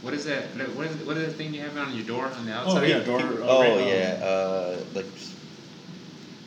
[0.02, 0.44] What is that?
[0.76, 2.82] What is what is the thing you have on your door on the outside?
[2.82, 3.20] oh yeah, door.
[3.20, 5.06] uh, Oh uh, yeah, uh, like.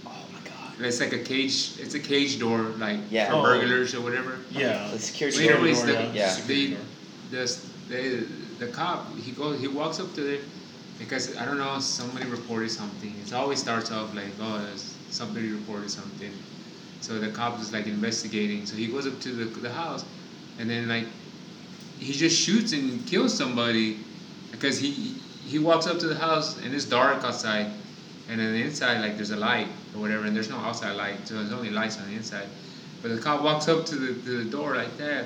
[0.05, 0.73] Oh my god.
[0.81, 1.79] It's like a cage.
[1.79, 3.29] It's a cage door, like Yeah.
[3.29, 3.43] for Oh.
[3.43, 4.39] burglars or whatever.
[4.51, 4.89] Yeah.
[4.91, 5.59] The security Wait, guard.
[5.59, 6.29] anyways, door, the, yeah.
[6.31, 6.77] Security
[7.31, 8.27] the, the, the,
[8.65, 10.41] the cop, he goes, he walks up to it
[10.99, 13.13] because I don't know, somebody reported something.
[13.25, 14.61] It always starts off like, oh,
[15.09, 16.31] somebody reported something.
[17.01, 18.65] So the cop is like investigating.
[18.65, 20.03] So he goes up to the, the house,
[20.59, 21.05] and then like,
[21.99, 23.99] he just shoots and kills somebody
[24.51, 25.15] because he
[25.47, 27.67] he walks up to the house and it's dark outside,
[28.29, 31.27] and then the inside like there's a light or whatever, and there's no outside light,
[31.27, 32.47] so there's only lights on the inside.
[33.01, 35.25] But the cop walks up to the, to the door like that,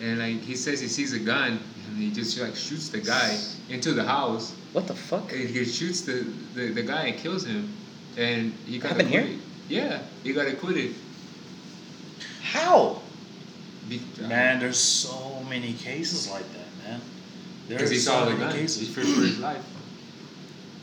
[0.00, 3.38] and like he says he sees a gun, and he just like shoots the guy
[3.70, 5.32] into the house, What the fuck?
[5.32, 7.72] and he shoots the, the, the guy and kills him,
[8.16, 9.20] and he got Happened here?
[9.20, 9.40] acquitted.
[9.68, 10.94] Yeah, he got acquitted.
[12.42, 13.00] How?
[13.88, 17.00] Be- Man, there's so many cases like that, man.
[17.68, 18.52] Because he There's saw so the many gun.
[18.54, 18.88] He cases.
[18.94, 19.64] feared for his life.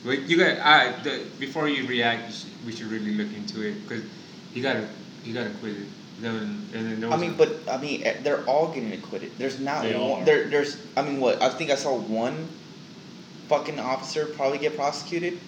[0.06, 3.62] But you got I the, before you react, you should, we should really look into
[3.68, 4.04] it because
[4.54, 4.88] he got to,
[5.24, 5.86] he got acquitted.
[6.20, 6.36] Then
[6.74, 9.32] and then there I mean, a- but I mean, eh, they're all getting acquitted.
[9.38, 10.22] There's not They all one.
[10.22, 10.26] are.
[10.26, 10.78] There, there's.
[10.98, 11.42] I mean, what?
[11.42, 12.48] I think I saw one
[13.48, 15.40] fucking officer probably get prosecuted,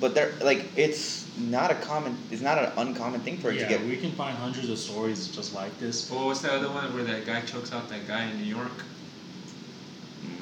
[0.00, 2.16] but they're like, it's not a common.
[2.30, 3.80] It's not an uncommon thing for it yeah, to get.
[3.86, 6.10] we can find hundreds of stories just like this.
[6.10, 8.72] Well, what's the other one where that guy chokes out that guy in New York?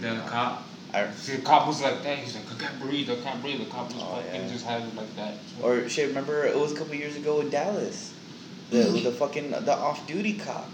[0.00, 0.64] The cop.
[0.92, 2.18] I, The cop was like that.
[2.18, 3.10] He's like, I can't breathe.
[3.10, 3.58] I can't breathe.
[3.60, 4.48] The cop just Oh, fucking yeah.
[4.48, 5.34] just had it like that.
[5.62, 6.08] or shit.
[6.08, 8.12] Remember, it was a couple years ago in Dallas.
[8.70, 10.68] The the fucking the off duty cop,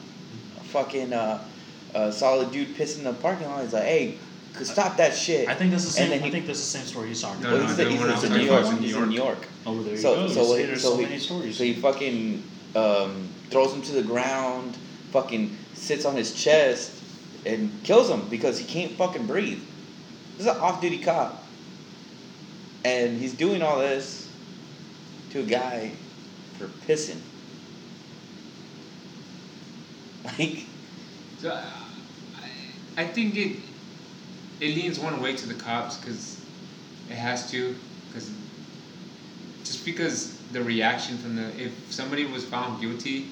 [0.64, 1.42] fucking uh,
[1.94, 3.62] uh, saw the dude pissing in the parking lot.
[3.62, 4.29] He's like, hey, could
[4.66, 5.48] stop that shit.
[5.48, 6.10] I think that's the And same.
[6.10, 7.62] then I he- think that's the same story he's talking No, Well, about.
[7.62, 8.60] no, he's, the he's, one he's in New talking York.
[8.60, 9.46] about is in He's in New York.
[9.66, 10.28] Oh, there you So go.
[10.28, 11.56] so You see, he, there's so so he, stories.
[11.56, 12.42] so he fucking
[12.76, 14.76] um, throws him to the ground,
[15.12, 16.92] fucking sits on his chest,
[17.46, 19.60] and kills him because he can't fucking breathe.
[20.36, 21.44] This is an off-duty cop,
[22.84, 24.28] and he's doing all this
[25.30, 25.92] to a guy
[26.58, 27.18] for pissing.
[30.24, 30.64] Like,
[31.38, 33.56] So I, I think it
[34.60, 36.44] it leans one way to the cops because
[37.08, 37.74] it has to
[38.08, 38.30] because
[39.64, 43.28] just because the reaction from the if somebody was found guilty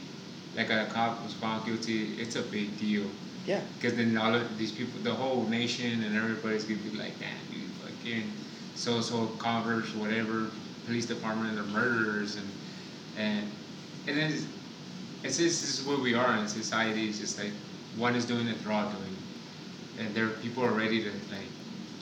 [0.57, 3.05] like a cop was found guilty it's a big deal
[3.47, 7.19] yeah, because then all of these people the whole nation and everybody's gonna be like
[7.19, 8.31] damn dude fucking
[8.75, 10.51] so so coppers whatever
[10.85, 12.49] police department they're murderers and
[13.17, 13.51] and
[14.07, 14.47] and then it's,
[15.23, 17.09] it's just this is where we are in society.
[17.09, 17.53] It's just like
[17.97, 19.18] one is doing it, they're all doing it,
[19.99, 21.49] and there people are ready to like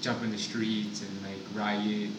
[0.01, 2.11] jump in the streets and like riot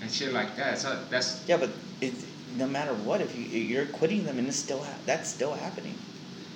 [0.00, 0.78] and, shit like that.
[0.78, 2.26] So that's yeah, but it's
[2.56, 3.20] no matter what.
[3.22, 5.94] If you you're quitting them, and it's still ha- that's still happening.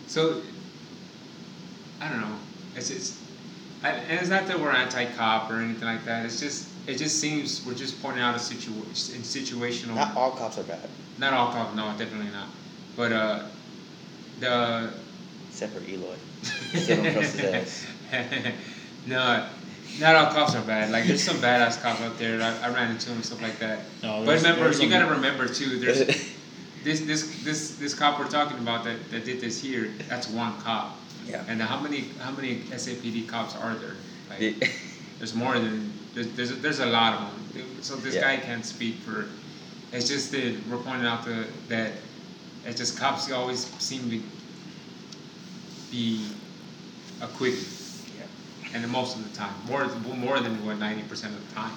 [0.07, 0.42] so.
[2.01, 2.36] I don't know.
[2.76, 3.20] It's it's,
[3.82, 6.24] I, and it's not that we're anti-cop or anything like that.
[6.26, 9.96] It's just it just seems we're just pointing out a situation in situational.
[9.96, 10.88] Not all cops are bad,
[11.18, 12.46] Not all cops, no, definitely not.
[12.96, 13.42] But uh,
[14.40, 14.92] the
[15.49, 16.14] except for Eloy.
[16.42, 17.86] Still don't trust his ass.
[19.06, 19.46] no,
[20.00, 20.90] not all cops are bad.
[20.90, 22.40] Like there's some badass cops out there.
[22.40, 23.80] I, I ran into them and stuff like that.
[24.02, 25.78] No, but remember, you gotta remember too.
[25.78, 25.98] There's
[26.84, 29.92] this this this this cop we're talking about that, that did this here.
[30.09, 30.96] That's one cop.
[31.26, 31.44] Yeah.
[31.48, 33.96] And how many how many SAPD cops are there?
[34.30, 34.70] Like, The-
[35.18, 37.20] there's more than there's there's a, there's a lot of
[37.54, 37.66] them.
[37.82, 38.36] So this Yeah.
[38.36, 39.26] guy can't speak for.
[39.92, 41.92] It's just that we're pointing out the, that
[42.66, 44.20] It's just cops always seem to
[45.90, 46.26] be
[47.22, 47.64] acquitted.
[48.74, 51.72] And then most of the time, more more than what ninety percent of the time,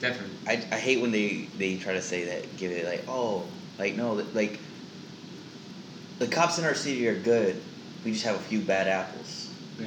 [0.00, 0.36] definitely.
[0.46, 3.44] I, I hate when they, they try to say that, give it like, oh,
[3.78, 4.58] like, no, like,
[6.18, 7.60] the cops in our city are good.
[8.04, 9.50] We just have a few bad apples.
[9.78, 9.86] Yeah.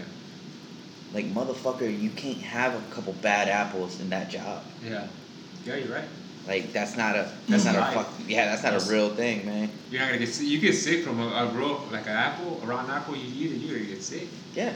[1.14, 4.64] Like, motherfucker, you can't have a couple bad apples in that job.
[4.84, 5.08] Yeah.
[5.66, 6.08] Yeah, you're right.
[6.47, 7.91] Like, that's not a, that's not Right.
[7.91, 8.89] a fuck, yeah, that's not Yes.
[8.89, 9.70] a real thing, man.
[9.91, 10.47] You're not gonna get sick.
[10.47, 13.16] You get sick from a, a real like an apple, a rotten apple.
[13.16, 14.28] You eat it, you're gonna get sick.
[14.53, 14.74] Yeah.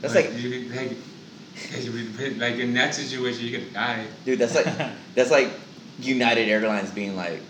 [0.00, 0.92] That's like, you, like,
[2.38, 4.04] like in that situation, you could die.
[4.24, 4.66] dude, that's like,
[5.14, 5.50] that's like
[6.00, 7.40] United Airlines being like,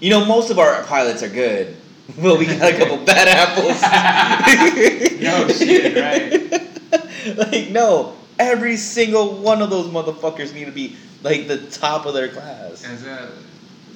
[0.00, 1.76] you know, most of our pilots are good.
[2.18, 3.80] Well, we got a couple bad apples.
[5.20, 7.36] No shit, right.
[7.36, 12.14] like, no, every single one of those motherfuckers need to be like the top of
[12.14, 12.82] their class.
[12.84, 13.30] As uh,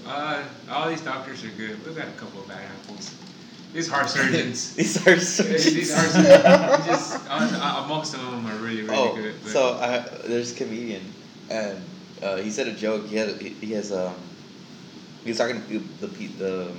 [0.07, 1.85] uh, all these doctors are good.
[1.87, 3.15] We've got a couple of bad apples.
[3.79, 4.75] These heart surgeons.
[4.77, 6.87] These are these heart surgeons.
[6.87, 9.35] Just uh, uh, most of them are really really oh, good.
[9.43, 11.03] But so uh, there's a comedian,
[11.51, 11.83] and
[12.23, 13.07] uh, he said a joke.
[13.07, 14.15] He had he, he has um,
[15.25, 16.71] he was talking to the pe- the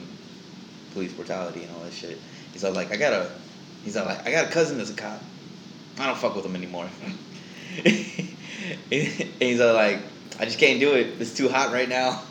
[0.94, 2.18] police brutality and all that shit.
[2.54, 3.30] He's all like, I got a,
[3.84, 5.22] he's all like, I got a cousin that's a cop.
[6.00, 6.88] I don't fuck with him anymore.
[7.86, 7.94] and
[8.90, 10.00] he's all like,
[10.40, 11.20] I just can't do it.
[11.20, 12.24] It's too hot right now.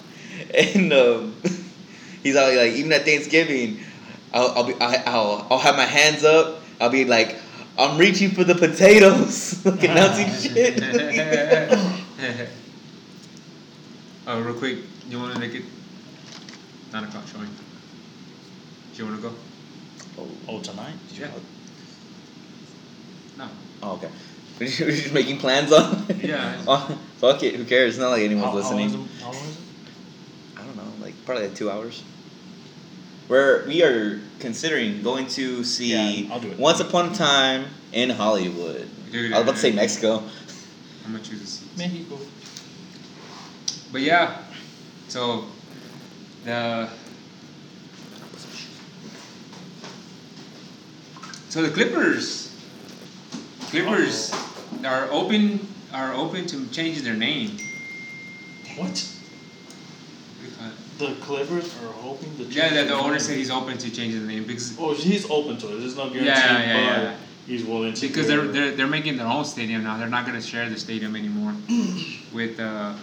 [0.53, 1.37] And um,
[2.23, 3.79] he's all like, even at Thanksgiving,
[4.35, 6.61] I'll, I'll be, I, I'll, I'll have my hands up.
[6.81, 7.37] I'll be like,
[7.79, 10.83] I'm reaching for the potatoes, like announcing shit.
[14.27, 14.79] oh, real quick,
[15.09, 15.63] you want to make it
[16.93, 17.47] nine o'clock showing?
[17.47, 19.35] Do you want to go?
[20.19, 20.95] oh, Oh, tonight?
[21.13, 21.29] Yeah.
[23.39, 23.49] No.
[23.83, 24.11] oh, okay.
[24.61, 26.07] We're just, making plans on.
[26.23, 26.61] Yeah.
[26.69, 27.55] Oh, fuck it.
[27.57, 27.95] Who cares?
[27.95, 28.87] It's not like anyone's How- how long listening.
[28.89, 29.57] is it- How long is it?
[30.57, 32.03] I don't know, like probably like two hours.
[33.27, 36.59] Where we are considering going to see Yeah, I'll do it.
[36.59, 38.89] Once Upon a Time in Hollywood.
[39.11, 40.23] Dude, I was about to say Mexico.
[41.07, 41.69] I'm gonna choose a seat.
[41.79, 42.19] Mexico.
[43.93, 44.43] But yeah,
[45.09, 45.45] so
[46.45, 46.89] the
[51.49, 52.55] so the Clippers,
[53.71, 54.81] Clippers oh.
[54.85, 57.57] are open are open to changing their name.
[58.77, 59.11] What?
[60.99, 62.45] The Clippers are hoping to.
[62.45, 63.21] Yeah, change the, the owner name.
[63.21, 65.81] said he's open to changing the name because Oh, he's open to it.
[65.81, 67.17] There's no guarantee, Yeah, yeah, but yeah.
[67.47, 68.07] he's willing to.
[68.07, 69.99] because they're they're they're making their own stadium now.
[69.99, 71.55] They're not gonna share the stadium anymore
[72.33, 72.95] with uh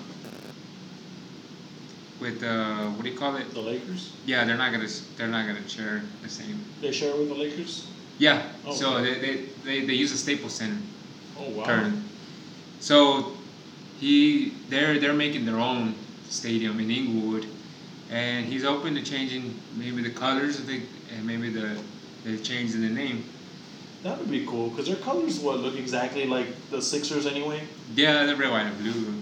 [2.19, 3.53] with uh what do you call it?
[3.53, 4.13] the Lakers.
[4.25, 4.87] Yeah, they're not gonna
[5.17, 6.63] they're not gonna share the same.
[6.79, 7.87] They share with the Lakers.
[8.19, 8.43] Yeah.
[8.65, 9.13] Oh, so okay.
[9.19, 10.77] they, they, they, they use a Staples Center
[11.39, 11.91] Oh wow.
[12.79, 13.33] So
[13.99, 15.95] he they're they're making their own
[16.29, 17.45] stadium in Inglewood,
[18.12, 20.82] and he's open to changing maybe the colors of the
[21.16, 21.78] and maybe the
[22.24, 23.24] the change in the name.
[24.03, 27.62] That would be cool because their colors what look exactly like the Sixers anyway.
[27.95, 29.14] Yeah, the red, white, and blue.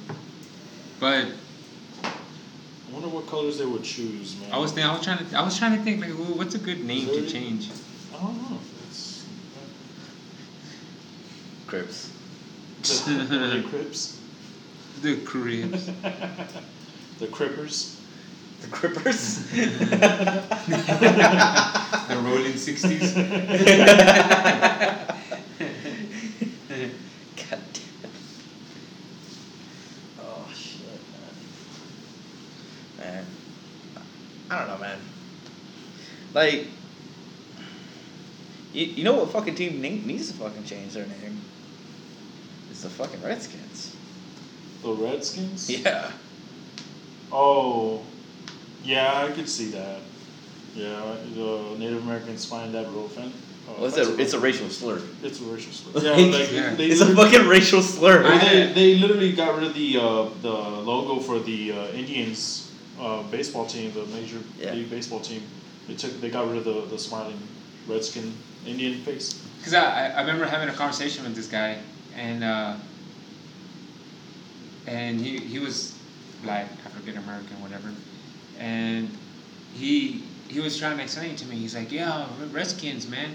[1.00, 1.28] But
[2.04, 4.52] I wonder what colors they would choose, man.
[4.52, 6.60] I was think, I was trying to I was trying to think like what's a
[6.60, 7.28] good name to Missouri?
[7.30, 7.70] change?
[8.14, 8.60] I don't know.
[8.90, 9.26] It's
[11.68, 12.12] Crips.
[12.82, 13.14] the,
[13.62, 14.16] the Crips.
[15.02, 15.86] The Cribs.
[17.20, 17.99] the Crippers.
[18.62, 19.45] The Crippers.
[22.07, 23.14] the Rolling Sixties.
[23.14, 23.26] God
[27.74, 28.12] damn.
[30.22, 30.82] Oh shit,
[32.97, 32.97] man.
[32.97, 33.26] Man,
[34.49, 34.99] I don't know, man.
[36.34, 36.68] Like,
[38.74, 41.41] you, you know what fucking team needs to fucking change their name?
[42.70, 43.95] It's the fucking Redskins.
[44.84, 45.70] The Redskins.
[45.70, 46.12] Yeah.
[47.32, 48.01] Oh,
[48.84, 50.00] yeah, I could see that.
[50.76, 53.34] Yeah, the Native Americans find that real offensive.
[53.68, 55.02] Uh, Well, it's a it's a racial slur.
[55.24, 56.02] it's a racial slur.
[56.04, 56.76] Yeah, like Yeah.
[56.76, 58.24] they It's a fucking racial slur.
[58.24, 62.72] Well, they, they literally got rid of the uh, the logo for the uh, Indians
[63.00, 64.74] uh, baseball team, the major Yeah.
[64.74, 65.42] league baseball team.
[65.88, 67.40] They took they got rid of the, the smiling
[67.88, 68.34] redskin
[68.66, 69.34] Indian face.
[69.58, 71.78] Because I, I I remember having a conversation with this guy,
[72.16, 72.74] and uh,
[74.88, 75.96] and he, he was
[76.44, 77.90] black, African American, whatever,
[78.60, 79.10] and
[79.74, 81.55] he he was trying to explain to me.
[81.57, 83.32] He's like, "Yeah, Redskins, man,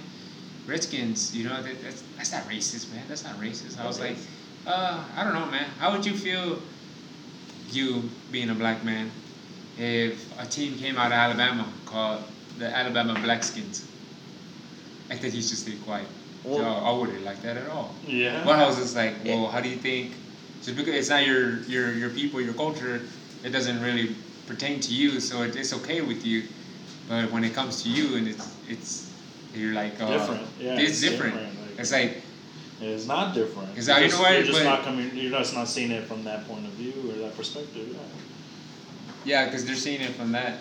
[0.67, 1.35] Redskins.
[1.35, 3.05] You know that, that's that's not racist, man.
[3.09, 4.17] That's not racist." I was like,
[4.67, 5.67] uh, "I don't know, man.
[5.79, 6.61] How would you feel,
[7.71, 9.11] you being a black man,
[9.79, 12.23] if a team came out of Alabama called
[12.59, 13.85] the Alabama Blackskins?"
[15.11, 16.07] I think he should stay quiet.
[16.45, 17.95] Well- so I wouldn't like that at all.
[18.07, 18.45] Yeah.
[18.45, 20.13] Well, I was just like, well, how do you think?
[20.63, 23.01] Just because it's not your your your people, your culture,
[23.45, 24.17] it doesn't really
[24.47, 26.45] pertain to you, so it, it's okay with you.
[27.09, 29.11] But when it comes to you and it's it's
[29.55, 31.35] you're like uh, Different, yeah, It's it's different.
[31.35, 32.23] different, like- it's like
[32.81, 33.75] It's not different.
[33.75, 35.11] 'Cause You're I- you just, know what, You're just but- not coming.
[35.17, 37.89] You're just not seeing it from that point of view or that perspective.
[37.93, 37.99] Yeah.
[39.25, 40.59] yeah, because they're seeing it from that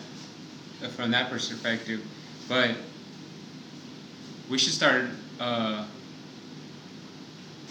[0.95, 2.01] from that perspective.
[2.49, 2.71] But
[4.49, 5.05] we should start
[5.39, 5.85] uh,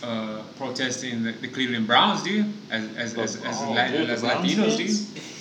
[0.02, 4.22] uh, protesting the, the Cleveland Browns, dude, as as as, as, Oh, La- dude, as
[4.22, 5.06] Latinos, fans?
[5.10, 5.22] dude.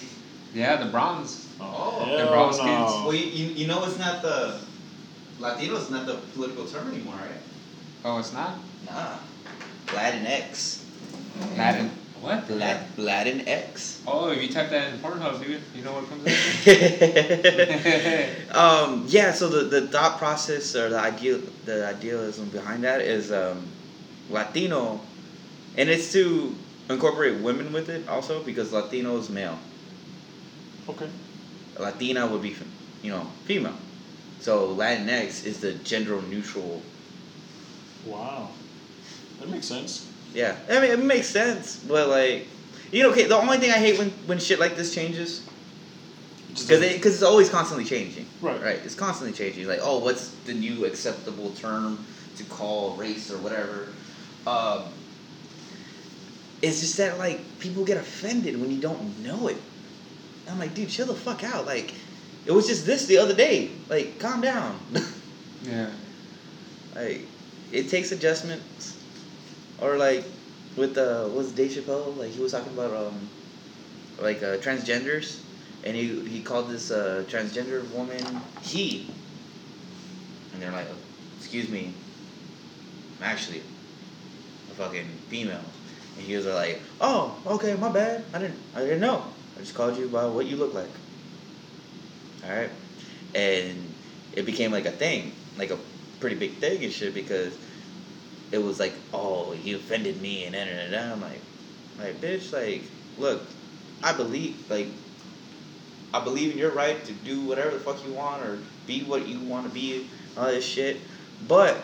[0.54, 1.48] Yeah, the Browns.
[1.60, 2.64] Oh, The hell Browns no.
[2.64, 2.94] kids.
[3.06, 4.60] Well, you, you, you know it's not the
[5.40, 7.32] Latino is not the political term anymore, right?
[8.04, 9.16] Oh, it's not Nah,
[9.88, 10.84] Latinx.
[11.58, 11.90] Latin.
[12.20, 12.48] What?
[12.52, 14.02] Lat, Latinx.
[14.06, 16.34] Oh, if you type that in Pornhub, dude, you know what comes up?
[18.92, 23.32] um, yeah, so the, the thought process or the ideal the idealism behind that is
[23.32, 23.66] um,
[24.30, 25.00] Latino,
[25.78, 26.54] and it's to
[26.90, 29.58] incorporate women with it also because Latino is male.
[30.90, 31.10] Okay.
[31.78, 32.56] Latina would be,
[33.02, 33.76] you know, female.
[34.40, 36.82] So Latinx is the gender neutral.
[38.06, 38.50] Wow.
[39.40, 40.08] That makes sense.
[40.34, 42.48] Yeah, I mean it makes sense, but like,
[42.92, 43.26] you know, okay.
[43.26, 45.48] The only thing I hate when when shit like this changes
[46.54, 48.26] because because it's always constantly changing.
[48.42, 48.62] Right.
[48.62, 48.80] Right.
[48.84, 49.68] It's constantly changing.
[49.68, 52.04] Like, oh, what's the new acceptable term
[52.38, 53.88] to call race or whatever?
[54.48, 54.84] Um,
[56.62, 59.58] it's just that like people get offended when you don't know it.
[60.52, 61.66] I'm like, dude, chill the fuck out.
[61.66, 61.94] Like,
[62.46, 63.72] it was just this the other day.
[63.88, 64.78] Like, calm down.
[65.64, 65.90] yeah.
[66.94, 67.22] like,
[67.72, 68.98] it takes adjustments.
[69.80, 70.26] Or like,
[70.76, 72.16] with uh, was Dave Chappelle?
[72.18, 73.30] Like, he was talking about um,
[74.20, 75.42] like uh, transgenders,
[75.84, 78.24] and he he called this uh, transgender woman
[78.62, 79.10] he.
[80.54, 80.88] And they're like,
[81.40, 81.94] excuse me,
[83.18, 83.60] I'm actually
[84.72, 85.64] a fucking female.
[86.18, 88.24] And he was like, oh, okay, my bad.
[88.34, 89.24] I didn't I didn't know.
[89.62, 90.90] I just called you by what you look like.
[92.44, 92.72] All right,
[93.36, 93.78] and
[94.34, 95.78] it became like a thing, like a
[96.20, 97.56] pretty big thing and shit because
[98.52, 101.14] it was like, oh, you offended me and da da da.
[101.14, 101.42] I'm like,
[102.00, 102.82] like bitch, like,
[103.20, 103.44] look,
[104.02, 104.88] I believe, like,
[106.12, 108.58] I believe in your right to do whatever the fuck you want or
[108.88, 110.98] be what you want to be, all this shit.
[111.48, 111.78] But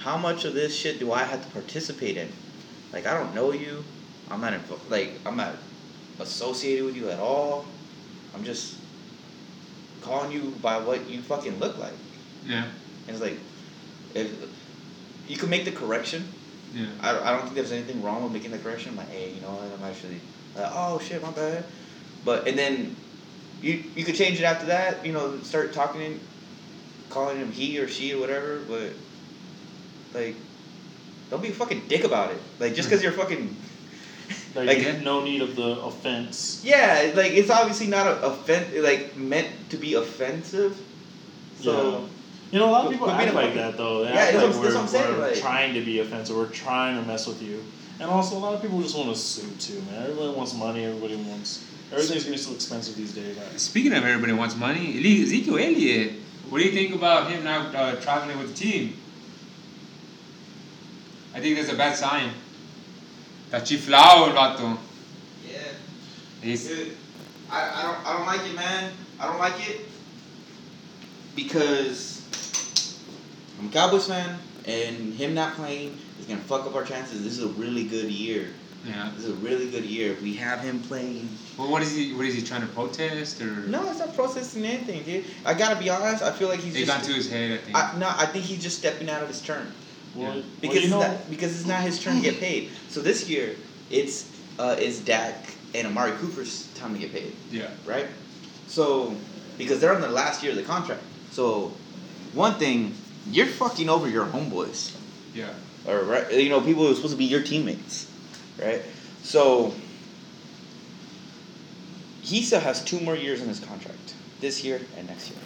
[0.00, 2.28] how much of this shit do I have to participate in?
[2.92, 3.84] Like, I don't know you.
[4.28, 4.60] I'm not in,
[4.90, 5.54] like, I'm not
[6.22, 7.66] associated with you at all.
[8.34, 8.76] I'm just
[10.00, 11.92] calling you by what you fucking look like.
[12.46, 12.64] Yeah.
[13.06, 13.38] And it's like,
[14.14, 14.32] if
[15.28, 16.26] you can make the correction.
[16.74, 16.86] Yeah.
[17.00, 18.92] I, I don't think there's anything wrong with making the correction.
[18.92, 19.78] I'm like, hey, you know what?
[19.78, 20.20] I'm actually,
[20.56, 21.64] uh, oh shit, my bad.
[22.24, 22.96] But and then,
[23.60, 25.04] you you could change it after that.
[25.04, 26.20] You know, start talking, in,
[27.10, 28.60] calling him he or she or whatever.
[28.66, 28.92] But
[30.14, 30.36] like,
[31.30, 32.38] don't be a fucking dick about it.
[32.58, 33.54] Like just because you're fucking.
[34.54, 36.60] Like, Like- had no need of the offense.
[36.64, 40.76] Yeah, like it's obviously not a offen- like meant to be offensive.
[41.60, 42.08] So Yeah.
[42.52, 44.04] You know, a lot of people act like fucking- that though.
[44.04, 45.80] They Yeah, act that's like what- we're, that's what I'm saying, we're like- trying to
[45.80, 46.36] be offensive.
[46.36, 47.64] We're trying to mess with you.
[48.00, 50.02] And also, a lot of people just want to sue too, man.
[50.02, 50.84] Everybody wants money.
[50.84, 51.64] Everybody wants.
[51.92, 53.36] Everything's getting so expensive these days.
[53.36, 56.12] Like, Speaking of everybody wants money, Ezekiel Elliott,
[56.50, 58.96] what do you think about him now uh, traveling with the team?
[61.34, 62.30] I think that's a bad sign.
[63.52, 64.78] Está chiflado el vato.
[65.46, 65.58] yeah.
[66.40, 66.96] He's, Dude,
[67.50, 68.92] I, I don't I don't like it, man.
[69.20, 69.80] I don't like it
[71.36, 72.98] because
[73.60, 77.22] I'm a Cowboys fan, and him not playing is gonna fuck up our chances.
[77.22, 78.48] This is a really good year.
[78.86, 79.10] yeah.
[79.16, 80.16] This is a really good year.
[80.22, 81.28] We have him playing.
[81.58, 82.14] Well, what is he?
[82.14, 83.54] What is he trying to protest or?
[83.66, 85.26] No, it's not protesting anything, dude.
[85.44, 86.22] I gotta be honest.
[86.22, 86.90] I feel like he's It just.
[86.90, 87.52] got to his head.
[87.52, 87.76] I think.
[87.76, 89.70] I, no, I think he's just stepping out of his turn
[90.14, 90.42] well, Yeah.
[90.60, 92.70] because well, you know, it's not, because it's not his turn to get paid.
[92.88, 93.56] So this year,
[93.90, 95.34] it's uh, it's Dak
[95.74, 97.32] and Amari Cooper's time to get paid.
[97.50, 97.68] yeah.
[97.86, 98.06] right?
[98.68, 99.16] So,
[99.58, 101.02] because they're on the last year of the contract.
[101.30, 101.72] So,
[102.34, 102.94] one thing,
[103.30, 104.94] you're fucking over your homeboys,
[105.34, 105.48] Yeah.
[105.86, 106.32] or right?
[106.32, 108.06] You know, people who are supposed to be your teammates,
[108.58, 108.82] right?
[109.22, 109.74] So,
[112.22, 115.38] he still has two more years on his contract, this year and next year,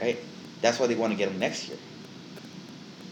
[0.00, 0.18] right?
[0.60, 1.78] That's why they want to get him next year,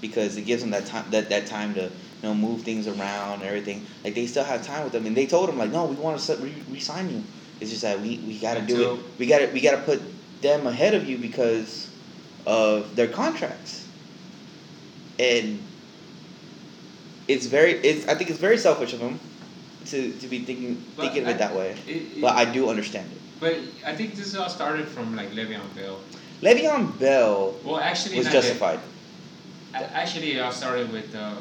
[0.01, 1.91] because it gives them that time that, that time to you
[2.23, 3.87] know move things around and everything.
[4.05, 6.19] Like they still have time with them, and they told them like, no, we want
[6.21, 7.23] to re- resign you.
[7.61, 9.01] It's just that we, we got to do it.
[9.19, 10.01] We got to we got to put
[10.43, 11.91] them ahead of you because
[12.47, 13.87] of their contracts,
[15.19, 15.61] and
[17.27, 19.19] it's very it's I think it's very selfish of them
[19.87, 21.77] to, to be thinking But thinking of I- it that way.
[21.87, 23.19] It, it- But I do understand it.
[23.41, 23.55] But
[23.87, 26.01] I think this all started from like Le'Veon Bell.
[26.43, 28.81] Le'Veon Bell Well, actually, was justified.
[29.75, 31.35] Actually, I started with uh,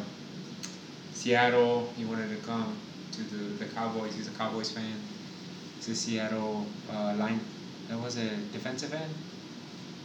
[1.13, 1.91] Seattle.
[1.97, 2.75] He wanted to come
[3.13, 4.13] to the, the Cowboys.
[4.15, 4.93] He's a Cowboys fan.
[5.83, 7.39] To Seattle uh, line.
[7.89, 9.09] That was a defensive end.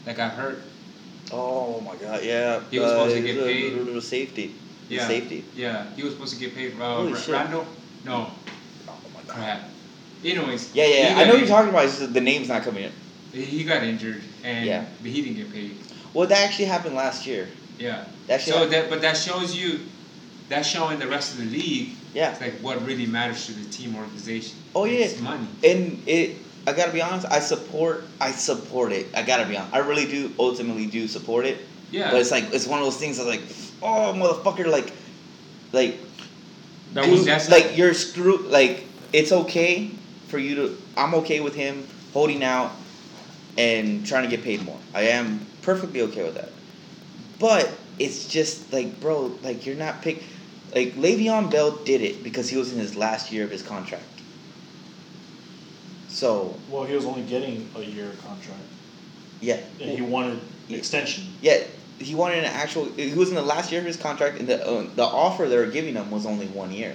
[0.05, 0.63] that got hurt.
[1.33, 2.61] Oh my god, yeah.
[2.71, 3.79] He was supposed to uh, get paid.
[3.87, 4.55] the- the safety.
[4.89, 5.07] Yeah.
[5.09, 5.45] Safety.
[5.57, 6.75] Yeah, he was supposed to get paid.
[6.81, 7.35] Uh, Holy Ra- shit.
[7.35, 7.67] Randall?
[8.05, 8.31] No,
[8.89, 9.29] Oh my god.
[9.35, 9.61] crap.
[10.25, 10.75] Anyways.
[10.75, 11.15] Yeah, yeah.
[11.19, 11.85] I know you're talking about.
[11.87, 12.93] It's just the name's not coming in.
[13.33, 14.85] He he got injured, and Yeah.
[15.01, 15.77] but he didn't get paid.
[16.15, 17.49] Well, that actually happened last year.
[17.79, 18.05] Yeah.
[18.27, 19.81] That actually So happened- that, but that shows you,
[20.49, 21.91] that's showing the rest of the league.
[22.15, 22.33] Yeah.
[22.33, 24.57] It's like what really matters to the team organization.
[24.75, 25.07] Oh, yeah.
[25.07, 25.47] It's money.
[25.65, 29.07] and it I gotta be honest, I support I support it.
[29.17, 29.75] I gotta be honest.
[29.75, 31.59] I really do ultimately do support it.
[31.91, 32.11] Yeah.
[32.13, 33.43] But it's like it's one of those things that's like,
[33.83, 34.93] oh motherfucker, like
[35.73, 35.97] like
[36.93, 39.91] That dude, was that's- like you're screwed like it's okay
[40.29, 42.71] for you to I'm okay with him holding out
[43.59, 44.79] and trying to get paid more.
[44.95, 46.51] I am perfectly okay with that.
[47.43, 47.69] But
[47.99, 50.23] it's just like bro, like you're not pick
[50.73, 54.05] like Le'Veon Bell did it because he was in his last year of his contract.
[56.09, 58.63] So well, he was only getting a year contract,
[59.41, 60.39] yeah, and he wanted
[60.69, 60.77] Yeah.
[60.77, 61.25] extension.
[61.41, 61.59] yeah,
[61.99, 62.85] he wanted an actual.
[62.85, 65.57] He was in the last year of his contract, and the uh, the offer they
[65.57, 66.95] were giving him was only one year.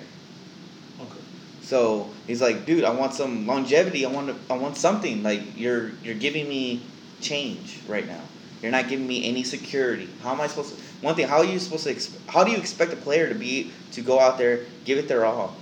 [1.01, 1.19] Okay.
[1.61, 4.05] So he's like, dude, I want some longevity.
[4.05, 5.23] I want to, I want something.
[5.23, 6.79] Like you're you're giving me
[7.19, 8.21] change right now.
[8.61, 10.09] You're not giving me any security.
[10.23, 10.81] How am I supposed to?
[11.05, 11.93] One thing, how are you supposed to?
[11.93, 15.07] Exp- how do you expect a player to be to go out there, give it
[15.07, 15.55] their all,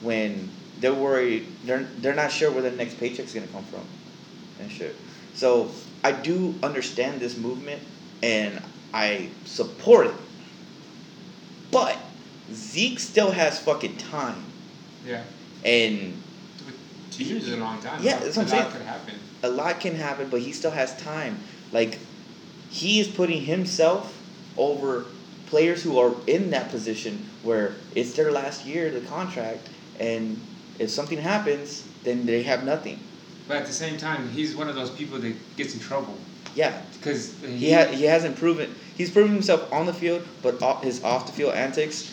[0.00, 0.48] when
[0.80, 3.82] they're worried, they're they're not sure where their next paycheck's gonna come from,
[4.60, 4.96] and shit.
[5.34, 5.70] So
[6.02, 7.82] I do understand this movement,
[8.22, 8.62] and
[8.94, 10.14] I support it.
[11.70, 11.98] But
[12.52, 14.44] Zeke still has fucking time.
[15.06, 15.22] Yeah.
[15.64, 16.20] And
[17.10, 18.02] Two years is a long time.
[18.02, 18.62] Yeah, that's what I'm saying.
[18.62, 19.14] A lot could happen.
[19.44, 21.38] a lot can happen, but he still has time.
[21.72, 21.98] Like,
[22.74, 24.20] he is putting himself
[24.56, 25.04] over
[25.46, 29.68] players who are in that position where it's their last year the contract,
[30.00, 30.40] and
[30.80, 32.98] if something happens, then they have nothing.
[33.46, 36.16] But at the same time, he's one of those people that gets in trouble
[36.56, 40.82] Yeah, because he ha- he hasn't proven he's proven himself on the field, but off,
[40.82, 42.12] his off the field antics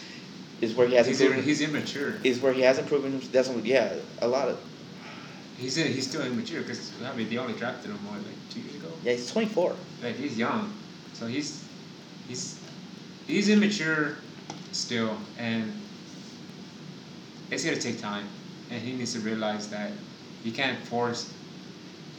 [0.62, 1.44] is where he hasn't he's, proven.
[1.44, 2.16] he's immature.
[2.24, 3.14] is where he hasn't proven.
[3.14, 4.60] him- That's what, yeah, a lot of
[5.62, 8.62] He's in, he's still immature because I mean they only drafted him what like two
[8.62, 8.88] years ago.
[9.04, 9.14] yeah.
[9.14, 9.76] He's twenty four.
[10.04, 10.74] Like he's young,
[11.14, 11.64] so he's
[12.28, 12.60] he's
[13.28, 14.18] he's immature
[14.72, 15.72] still, and
[17.52, 18.26] it's gonna take time,
[18.72, 19.92] and he needs to realize that
[20.44, 21.32] he can't force.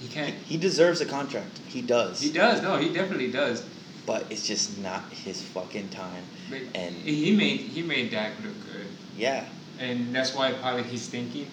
[0.00, 0.34] He can't.
[0.46, 1.58] He deserves a contract.
[1.66, 2.20] He does.
[2.20, 2.62] He does.
[2.62, 3.64] No, he definitely does.
[4.06, 6.22] but it's just not his fucking time.
[6.50, 8.86] But And- he made he made Dak look good,
[9.16, 9.44] Yeah,
[9.80, 11.46] and that's why probably he's thinking.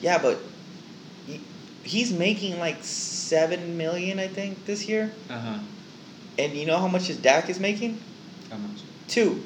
[0.00, 0.38] yeah, but
[1.84, 5.12] he's making like seven million, I think, this year.
[5.28, 5.58] Uh huh.
[6.38, 8.00] And you know how much his Dak is making?
[8.50, 8.80] How much?
[9.08, 9.42] Two.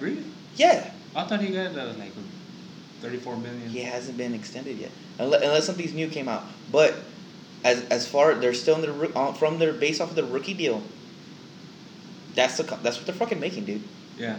[0.00, 0.24] Really?
[0.56, 2.12] Yeah, I thought he got uh, like
[3.00, 3.68] thirty-four million.
[3.68, 6.44] he hasn't been extended yet, unless, unless something's new came out.
[6.70, 6.94] But
[7.64, 10.54] as as far they're still in their uh, from their based off of the rookie
[10.54, 10.82] deal.
[12.34, 13.82] That's the that's what they're fucking making, dude.
[14.18, 14.38] Yeah.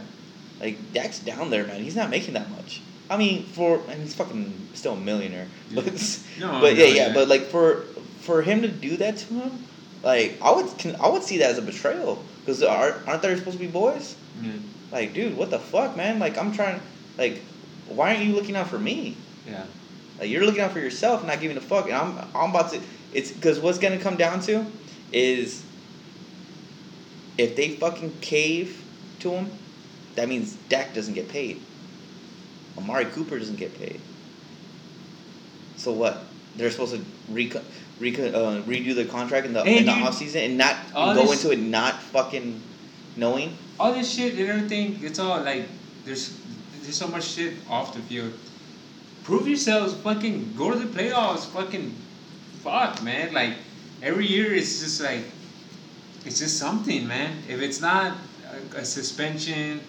[0.60, 1.82] Like Dak's down there, man.
[1.82, 2.82] He's not making that much.
[3.10, 5.48] I mean, for and he's fucking still a millionaire.
[5.70, 5.82] Yeah.
[5.82, 7.14] But No, but yeah, yeah.
[7.14, 7.84] But like for
[8.22, 9.64] for him to do that to him,
[10.04, 13.36] like I would can, I would see that as a betrayal because aren't aren't they
[13.36, 14.16] supposed to be boys?
[14.92, 16.20] Like, dude, what the fuck, man?
[16.20, 16.80] Like I'm trying,
[17.18, 17.42] like,
[17.88, 19.18] why aren't you looking out for me?
[19.48, 19.66] Yeah.
[20.20, 21.86] Like you're looking out for yourself, not giving a fuck.
[21.86, 22.82] And I'm I'm about to.
[23.14, 24.66] It's because what's gonna come down to
[25.12, 25.64] is
[27.38, 28.82] if they fucking cave
[29.20, 29.52] to him,
[30.16, 31.62] that means Dak doesn't get paid.
[32.78, 34.00] Amari Cooper doesn't get paid.
[35.78, 36.24] So what?
[36.58, 37.02] They're supposed to
[37.32, 37.64] reco-
[38.00, 41.52] reco- uh, redo the contract in the Hey, in the offseason and not go into
[41.52, 42.62] it not fucking
[43.18, 43.58] knowing.
[43.80, 45.68] all this shit and everything, it's all like
[46.06, 46.38] there's
[46.82, 48.32] there's so much shit off the field.
[49.24, 51.94] Prove yourselves, fucking go to the playoffs, fucking
[52.64, 53.34] fuck, man.
[53.34, 53.54] Like
[54.02, 55.24] every year it's just like
[56.26, 57.38] it's just something, man.
[57.50, 58.16] If it's not
[58.74, 59.82] a, a suspension,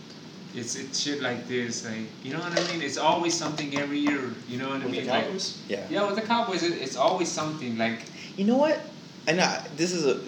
[0.56, 2.82] it's it's shit like this, like you know what I mean.
[2.82, 4.32] It's always something every year.
[4.48, 5.06] You know what I With the mean?
[5.06, 5.62] Like, Cowboys?
[5.68, 5.86] Yeah.
[5.90, 7.76] yeah, with the Cowboys, it, it's always something.
[7.76, 8.00] Like
[8.36, 8.80] You know what?
[9.26, 10.20] And I, this is a.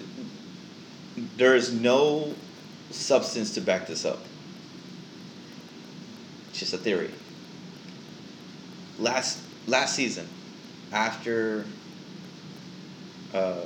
[1.37, 2.35] There is no
[2.91, 4.21] substance to back this up.
[6.51, 7.11] It's just a theory.
[8.99, 10.29] Last last season,
[10.93, 11.65] after.
[13.33, 13.65] Uh,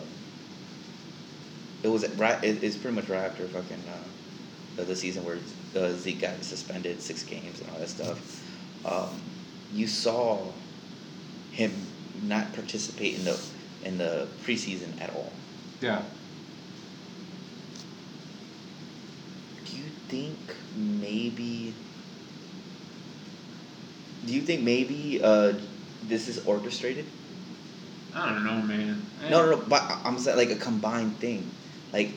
[1.83, 2.43] it was right.
[2.45, 5.39] It, it's pretty much right after fucking uh, the, the season where
[5.77, 8.45] uh, Zeke got suspended six games and all that stuff.
[8.85, 9.09] Um,
[9.75, 10.39] you saw
[11.53, 11.73] him
[12.23, 13.39] not participate in the
[13.85, 15.33] in the preseason at all.
[15.81, 16.03] yeah,
[19.65, 20.37] Do you think
[20.77, 21.75] maybe?
[24.25, 25.55] Do you think maybe uh,
[26.07, 27.07] this is orchestrated?
[28.15, 29.05] I don't know, man.
[29.31, 29.63] No, no, no.
[29.69, 31.51] But I- I'm saying like a combined thing.
[31.93, 32.13] Like,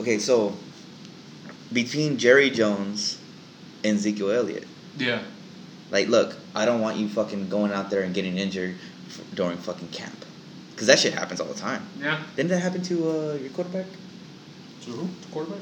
[0.00, 0.56] okay, so
[1.72, 3.18] between Jerry Jones
[3.84, 4.66] and Ezekiel Elliott,
[4.98, 5.20] Yeah.
[5.90, 8.74] like, look, I don't want you fucking going out there and getting injured
[9.08, 10.24] f- during fucking camp,
[10.72, 11.82] because that shit happens all the time.
[12.00, 12.20] Yeah.
[12.36, 13.86] Didn't that happen to uh, your quarterback?
[14.82, 15.08] To who?
[15.22, 15.60] The quarterback?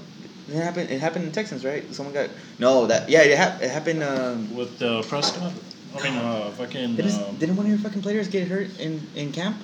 [0.49, 0.91] It happened.
[0.91, 1.83] It happened in Texans, right?
[1.95, 2.29] Someone got
[2.59, 2.85] no.
[2.87, 4.03] That yeah, it, hap- it happened.
[4.03, 5.53] Um, With uh, Prescott?
[5.97, 6.97] I mean, uh, fucking.
[6.97, 9.57] didn't, um, didn't one of your fucking players get hurt in, in camp?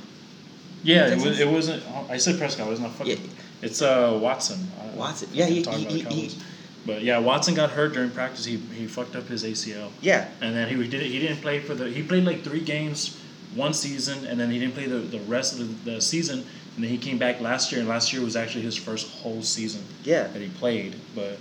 [0.82, 1.82] yeah, it, was, it wasn't.
[2.08, 2.66] I said Prescott.
[2.66, 3.18] It was not fucking.
[3.18, 3.39] Yeah.
[3.62, 4.58] It's uh, Watson.
[4.94, 5.28] Watson.
[5.32, 6.38] Yeah, can't he- he- he-
[6.86, 8.44] But yeah, Watson got hurt during practice.
[8.44, 11.02] He he fucked up his ACL, Yeah, and then he did.
[11.02, 11.88] He didn't play for the.
[11.88, 13.16] He played like three games
[13.54, 16.38] one season, and then he didn't play the, the rest of the, the season.
[16.76, 19.42] And then he came back last year, and last year was actually his first whole
[19.42, 20.94] season yeah, that he played.
[21.14, 21.36] But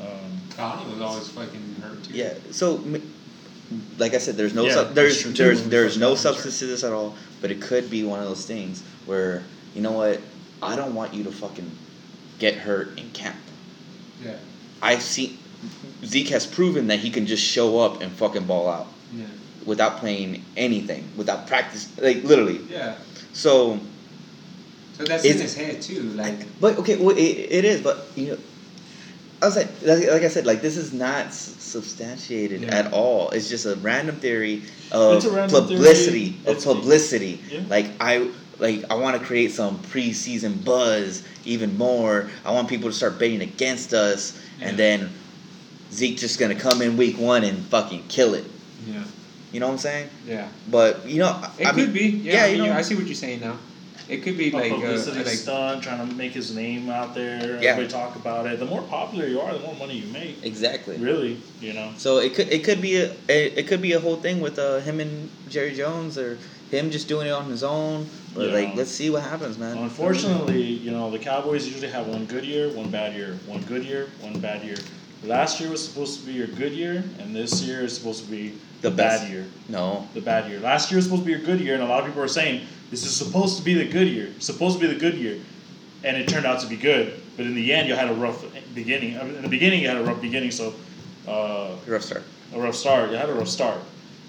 [0.00, 2.12] um, Connie was always fucking hurt too.
[2.14, 2.34] yeah.
[2.50, 2.82] So,
[3.98, 5.42] like I said, there's no Yeah, sub- there's that's true, too.
[5.44, 7.14] there's there's no substance to this at all.
[7.40, 9.42] But it could be one of those things where
[9.74, 10.20] you know what,
[10.62, 11.70] I don't want you to fucking
[12.38, 13.36] get hurt in camp.
[14.24, 14.36] Yeah.
[14.82, 15.38] I've seen
[16.04, 19.24] Zeke has proven that he can just show up and fucking ball out Yeah.
[19.66, 22.60] without playing anything, without practice, like literally.
[22.70, 22.96] Yeah.
[23.32, 23.80] So,
[24.96, 26.02] So that's in his head too.
[26.14, 26.60] Like.
[26.60, 28.38] but okay, well, it, it is, but you know,
[29.40, 32.74] I was like, like, like I said, like this is not s- substantiated Yeah.
[32.74, 33.30] at all.
[33.30, 36.56] It's just a random theory of random publicity, theory.
[36.56, 37.40] of publicity.
[37.50, 37.60] Yeah.
[37.68, 38.28] Like I,
[38.58, 42.30] like I want to create some preseason buzz even more.
[42.44, 44.68] I want people to start betting against us, Yeah.
[44.68, 45.10] and then
[45.92, 48.44] Zeke just gonna come in week one and fucking kill it.
[48.86, 49.02] Yeah.
[49.52, 50.08] You know what I'm saying?
[50.26, 50.48] Yeah.
[50.70, 52.18] But you know, It I could mean, be.
[52.18, 52.32] Yeah.
[52.34, 52.72] yeah, I, you know.
[52.72, 53.56] I see what you're saying now.
[54.08, 57.14] It could be a like uh, publicity like stunt, trying to make his name out
[57.14, 57.62] there.
[57.62, 57.72] Yeah.
[57.72, 58.58] Everybody talk about it.
[58.58, 60.42] The more popular you are, the more money you make.
[60.42, 60.96] exactly.
[60.96, 61.92] Really, you know.
[61.98, 64.58] So it could it could be a it, it could be a whole thing with
[64.58, 66.38] uh, him and Jerry Jones or
[66.70, 68.06] him just doing it on his own.
[68.34, 68.54] But Yeah.
[68.54, 69.76] like, let's see what happens, man.
[69.78, 73.84] Unfortunately, you know, the Cowboys usually have one good year, one bad year, one good
[73.84, 74.76] year, one bad year.
[75.24, 78.30] Last year was supposed to be your good year, and this year is supposed to
[78.30, 78.52] be
[78.82, 79.46] The bad year.
[79.68, 80.60] No, The bad year.
[80.60, 82.28] Last year was supposed to be your good year, and a lot of people are
[82.28, 82.62] saying
[82.92, 85.38] this is supposed to be the good year, supposed to be the good year,
[86.04, 87.20] and it turned out to be good.
[87.36, 88.44] But in the end, you had a rough
[88.74, 89.14] beginning.
[89.14, 90.72] In the beginning, you had a rough beginning, so
[91.26, 92.22] uh, rough start.
[92.54, 93.10] a rough start.
[93.10, 93.78] You had a rough start,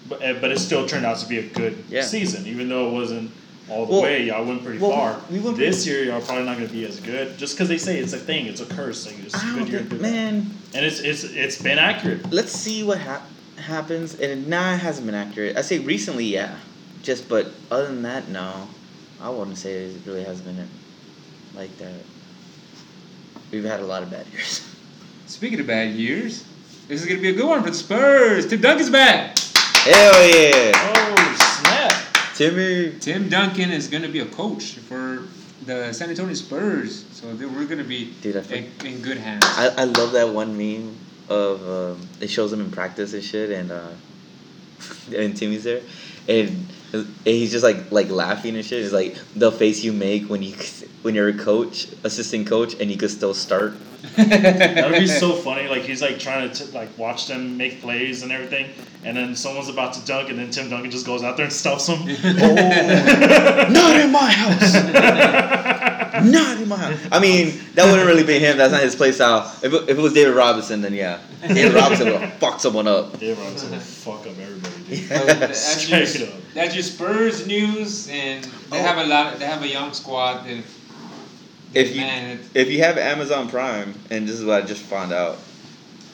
[0.10, 2.02] but eh, but it still turned out to be a good Yeah.
[2.02, 3.32] season, even though it wasn't
[3.70, 4.26] all the Well- way.
[4.26, 5.22] Y'all went pretty well, far.
[5.32, 7.78] we went this year, y'all probably not going to be as good, just because they
[7.78, 9.06] say it's a thing, it's a curse.
[9.06, 10.52] Like, it's I good don't year, think, good man.
[10.74, 12.32] and it's it's it's been accurate.
[12.34, 14.16] Let's see what hap- happens.
[14.16, 15.56] And nah, it hasn't been accurate.
[15.58, 16.56] I say recently, yeah.
[17.04, 18.68] Just but other than that, no.
[19.22, 20.68] I wouldn't say it really has been
[21.56, 21.94] like that.
[23.52, 24.62] We've had a lot of bad years.
[25.28, 26.44] speaking of bad years,
[26.88, 28.48] this is gonna be a good one for the Spurs.
[28.48, 29.38] Tim Duncan's back.
[29.84, 32.36] Hell yeah, Oh snap!
[32.36, 33.00] Timmy.
[33.00, 35.24] Tim Duncan is gonna be a coach for
[35.66, 39.46] the San Antonio Spurs, so they, we're gonna be Dude, I in, in good hands.
[39.46, 40.98] I, I love that one meme
[41.30, 43.88] of um, it shows him in practice and shit, and uh,
[45.16, 45.82] and Timmy's there,
[46.28, 48.84] and, and he's just like like laughing and shit.
[48.84, 50.58] It's like the face you make when you
[51.04, 53.76] when you're a coach, assistant coach, and you could still start.
[54.20, 55.68] That would be so funny.
[55.68, 58.70] Like he's like trying to t- like watch them make plays and everything,
[59.04, 61.54] and then someone's about to dunk, and then Tim Duncan just goes out there and
[61.54, 62.00] stuffs him.
[62.42, 64.74] Oh, not in my house.
[66.26, 67.00] not in my house.
[67.12, 68.58] I mean, that wouldn't really be him.
[68.58, 69.52] That's not his play style.
[69.64, 73.20] If it, if it was David Robinson, then yeah, David Robinson would fuck someone up.
[73.20, 74.76] David Robinson will fuck up everybody.
[74.96, 75.08] Dude.
[75.08, 75.90] So that's,
[76.20, 76.34] your, up.
[76.54, 78.84] that's your Spurs news, and they Oh.
[78.84, 79.38] have a lot.
[79.40, 80.46] They have a young squad.
[80.46, 80.64] That,
[81.74, 82.04] If you
[82.56, 85.38] if you have Amazon Prime, and this is what I just found out,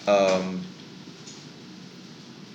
[0.07, 0.61] um,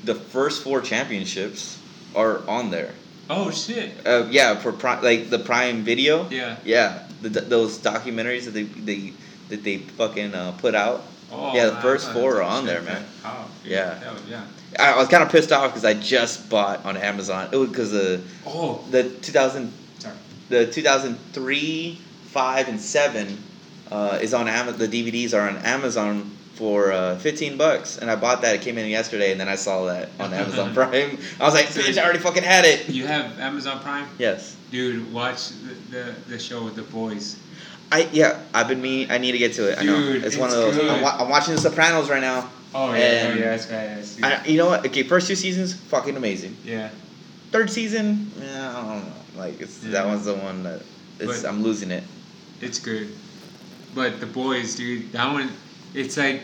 [0.04, 1.78] the first four championships
[2.14, 2.92] are on there.
[3.28, 6.28] oh shit, Uh, yeah, for Prime, like the Prime Video.
[6.30, 6.56] yeah.
[6.64, 9.12] Yeah, the, those documentaries that they they
[9.48, 11.04] that they fucking uh, put out.
[11.32, 13.04] Oh, Yeah, the man, first four are on there, man.
[13.24, 14.12] Oh, Yeah.
[14.12, 14.44] was- yeah.
[14.78, 17.48] I, I was kind of pissed off because I just bought on Amazon.
[17.52, 20.14] It was because the Oh, the 2000 sorry.
[20.48, 21.98] the 2003,
[22.30, 23.38] five, and seven
[23.90, 24.78] uh, is on Amazon.
[24.78, 28.54] The DVDs are on Amazon for uh, 15 bucks, and I bought that.
[28.54, 31.18] It came in yesterday, and then I saw that on Amazon Prime.
[31.40, 32.88] I was like, bitch, I already fucking had it.
[32.88, 34.56] You have Amazon Prime, Yes.
[34.70, 35.12] dude.
[35.12, 37.38] Watch the the, the show with the boys.
[37.92, 39.10] I yeah, I've been meaning.
[39.10, 39.78] I need to get to it.
[39.78, 40.78] I know Dude, it's, one of those.
[40.78, 42.48] I'm, wa- I'm watching The Sopranos right now.
[42.72, 44.28] Oh yeah, And- oh, yeah, that's right.
[44.28, 44.52] I see.
[44.52, 44.86] You know what?
[44.86, 46.56] Okay, first two seasons, fucking amazing.
[46.64, 46.90] yeah,
[47.50, 49.12] Third season, yeah, I don't know.
[49.36, 50.06] Like it's that Yeah.
[50.06, 50.82] one's the one that
[51.18, 52.04] it's, But- I'm losing it.
[52.60, 53.08] It's good.
[53.94, 55.50] But the boys, dude, that one,
[55.94, 56.42] it's like,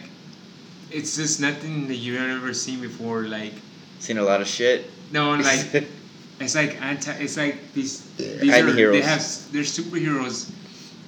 [0.90, 3.22] it's just nothing that you've ever seen before.
[3.22, 3.52] Like,
[3.98, 4.90] Seen a lot of shit.
[5.12, 5.86] no, like,
[6.40, 7.12] It's like anti.
[7.12, 8.02] It's like these.
[8.16, 8.92] these are, Anti-heroes.
[8.94, 10.56] they have they're superheroes, and,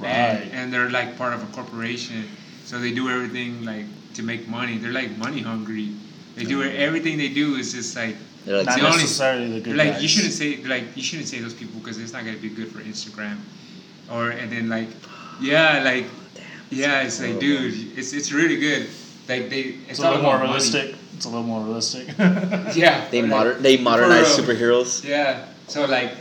[0.01, 0.49] Right.
[0.53, 2.25] and they're like part of a corporation.
[2.65, 3.85] So they do everything like
[4.15, 4.79] to make money.
[4.79, 5.93] They're like money hungry.
[6.37, 6.77] They do it.
[6.77, 8.17] Everything they do is just like.
[8.47, 10.03] They're like, Not the only- necessarily the They're good like guys.
[10.03, 12.69] you shouldn't say like you shouldn't say those people because it's not gonna be good
[12.69, 13.37] for Instagram,
[14.11, 14.89] or and then like,
[15.41, 16.07] yeah, like,
[16.71, 18.89] yeah, it's like dude, it's it's really good.
[19.29, 20.59] Like they, it's, It's a little more about money.
[20.65, 20.95] realistic.
[21.17, 22.09] It's a little more realistic.
[22.77, 24.47] Yeah, they like- they modernize real.
[24.47, 25.05] superheroes.
[25.05, 25.45] Yeah.
[25.67, 26.13] So like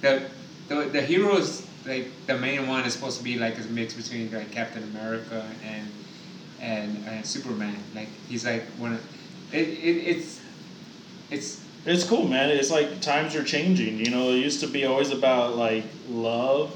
[0.00, 0.22] the
[0.68, 4.30] the the heroes like the main one is supposed to be like a mix between
[4.30, 5.88] like Captain America and
[6.60, 7.74] and, and Superman.
[7.94, 9.00] Like he's like one of
[9.52, 10.40] it, it it's
[11.30, 12.50] it's It's cool, man.
[12.50, 13.98] It's like times are changing.
[13.98, 16.70] You know, it used to be always about like love,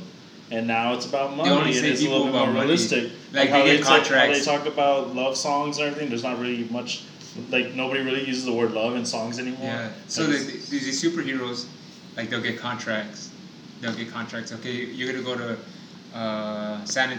[0.51, 1.73] and now it's about money.
[1.73, 3.13] say it's a little bit more realistic.
[3.33, 6.09] Like, how they get talk- how they talk about love songs and everything.
[6.09, 7.03] There's not really much.
[7.51, 9.67] Like nobody really uses the word love in songs anymore.
[9.67, 9.91] yeah.
[10.09, 11.67] So the, these these superheroes
[12.17, 13.31] like they'll get contracts.
[13.81, 14.53] They'll get contracts.
[14.53, 17.19] Okay, you're gonna go to uh, San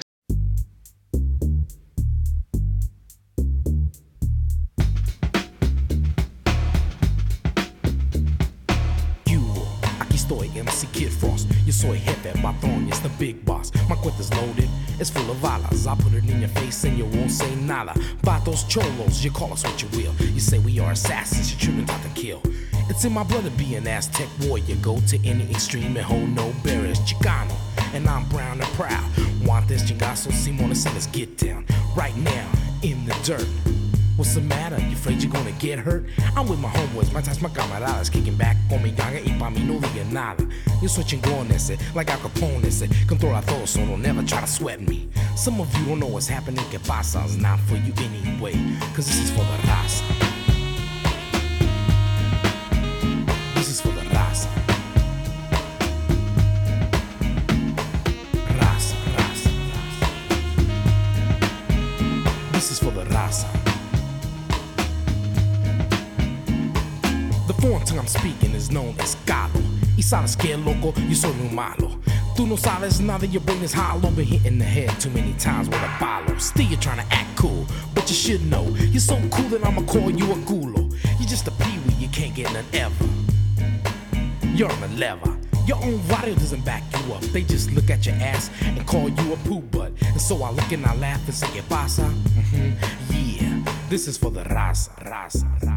[11.78, 13.72] soy jefe, patrón, it's the big boss.
[13.88, 14.70] My cuenta's loaded,
[15.00, 15.86] it's full of balas.
[15.86, 17.94] I put it in your face and you won't say nada.
[18.24, 20.14] Vatos cholos, you call us what you will.
[20.34, 22.42] You say we are assassins, you're tripping out to kill.
[22.90, 24.76] It's in my blood to be an Aztec warrior.
[24.82, 27.00] Go to any extreme and hold no barriers.
[27.02, 27.56] Chicano,
[27.94, 29.06] and I'm brown and proud.
[29.46, 31.66] Want this chingazo, Simona, so let's get down.
[31.96, 32.50] Right now,
[32.82, 33.77] in the dirt.
[34.18, 34.80] What's the matter?
[34.80, 36.06] You afraid you're gonna get hurt?
[36.36, 39.52] I'm with my homeboys, my ties, my camaradas, kicking back con mi ganga y pa'
[39.52, 40.44] mí no diga nada.
[40.82, 44.48] Yo soy chingón ese, like Al Capone ese, controla todo, so don't never try to
[44.48, 45.08] sweat me.
[45.36, 48.54] Some of you don't know what's happening, que pasa, not for you anyway,
[48.96, 50.02] cause this is for the raza.
[53.54, 53.97] This is for the
[67.62, 69.62] Foreign tongue I'm speaking is known as Caló.
[69.98, 72.00] Y sabes que loco, yo soy muy malo.
[72.36, 74.12] Tú no sabes nada, your brain is hollow.
[74.12, 76.38] Been hit in the head too many times with a follow.
[76.38, 78.64] Still, you're trying to act cool, but you should know.
[78.92, 80.92] You're so cool that I'ma call you a gulo.
[81.20, 83.06] You're just a peewee, you can't get none ever.
[84.54, 85.36] You're on the lever.
[85.66, 87.22] Your own radio doesn't back you up.
[87.34, 89.92] They just look at your ass and call you a poo butt.
[90.02, 92.04] And so I look and I laugh and say, ¿Qué pasa?
[92.04, 92.72] hmm
[93.12, 95.44] Yeah, this is for the raza, raza.
[95.60, 95.77] Raza,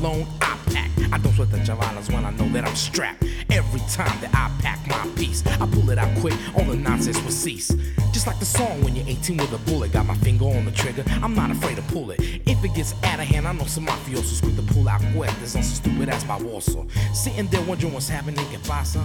[0.00, 0.90] alone, I pack.
[1.12, 3.24] I don't sweat the javalas when I know that I'm strapped.
[3.50, 7.22] Every time that I pack my piece, I pull it out quick, all the nonsense
[7.22, 7.68] will cease.
[8.12, 10.72] Just like the song when you're 18 with a bullet, got my finger on the
[10.72, 12.20] trigger, I'm not afraid to pull it.
[12.20, 15.56] If it gets out of hand, I know some mafiosos quick to pull out cuerdas
[15.56, 16.88] on some stupid ass baboso.
[17.14, 19.04] Sitting there wondering what's happening, que pasa?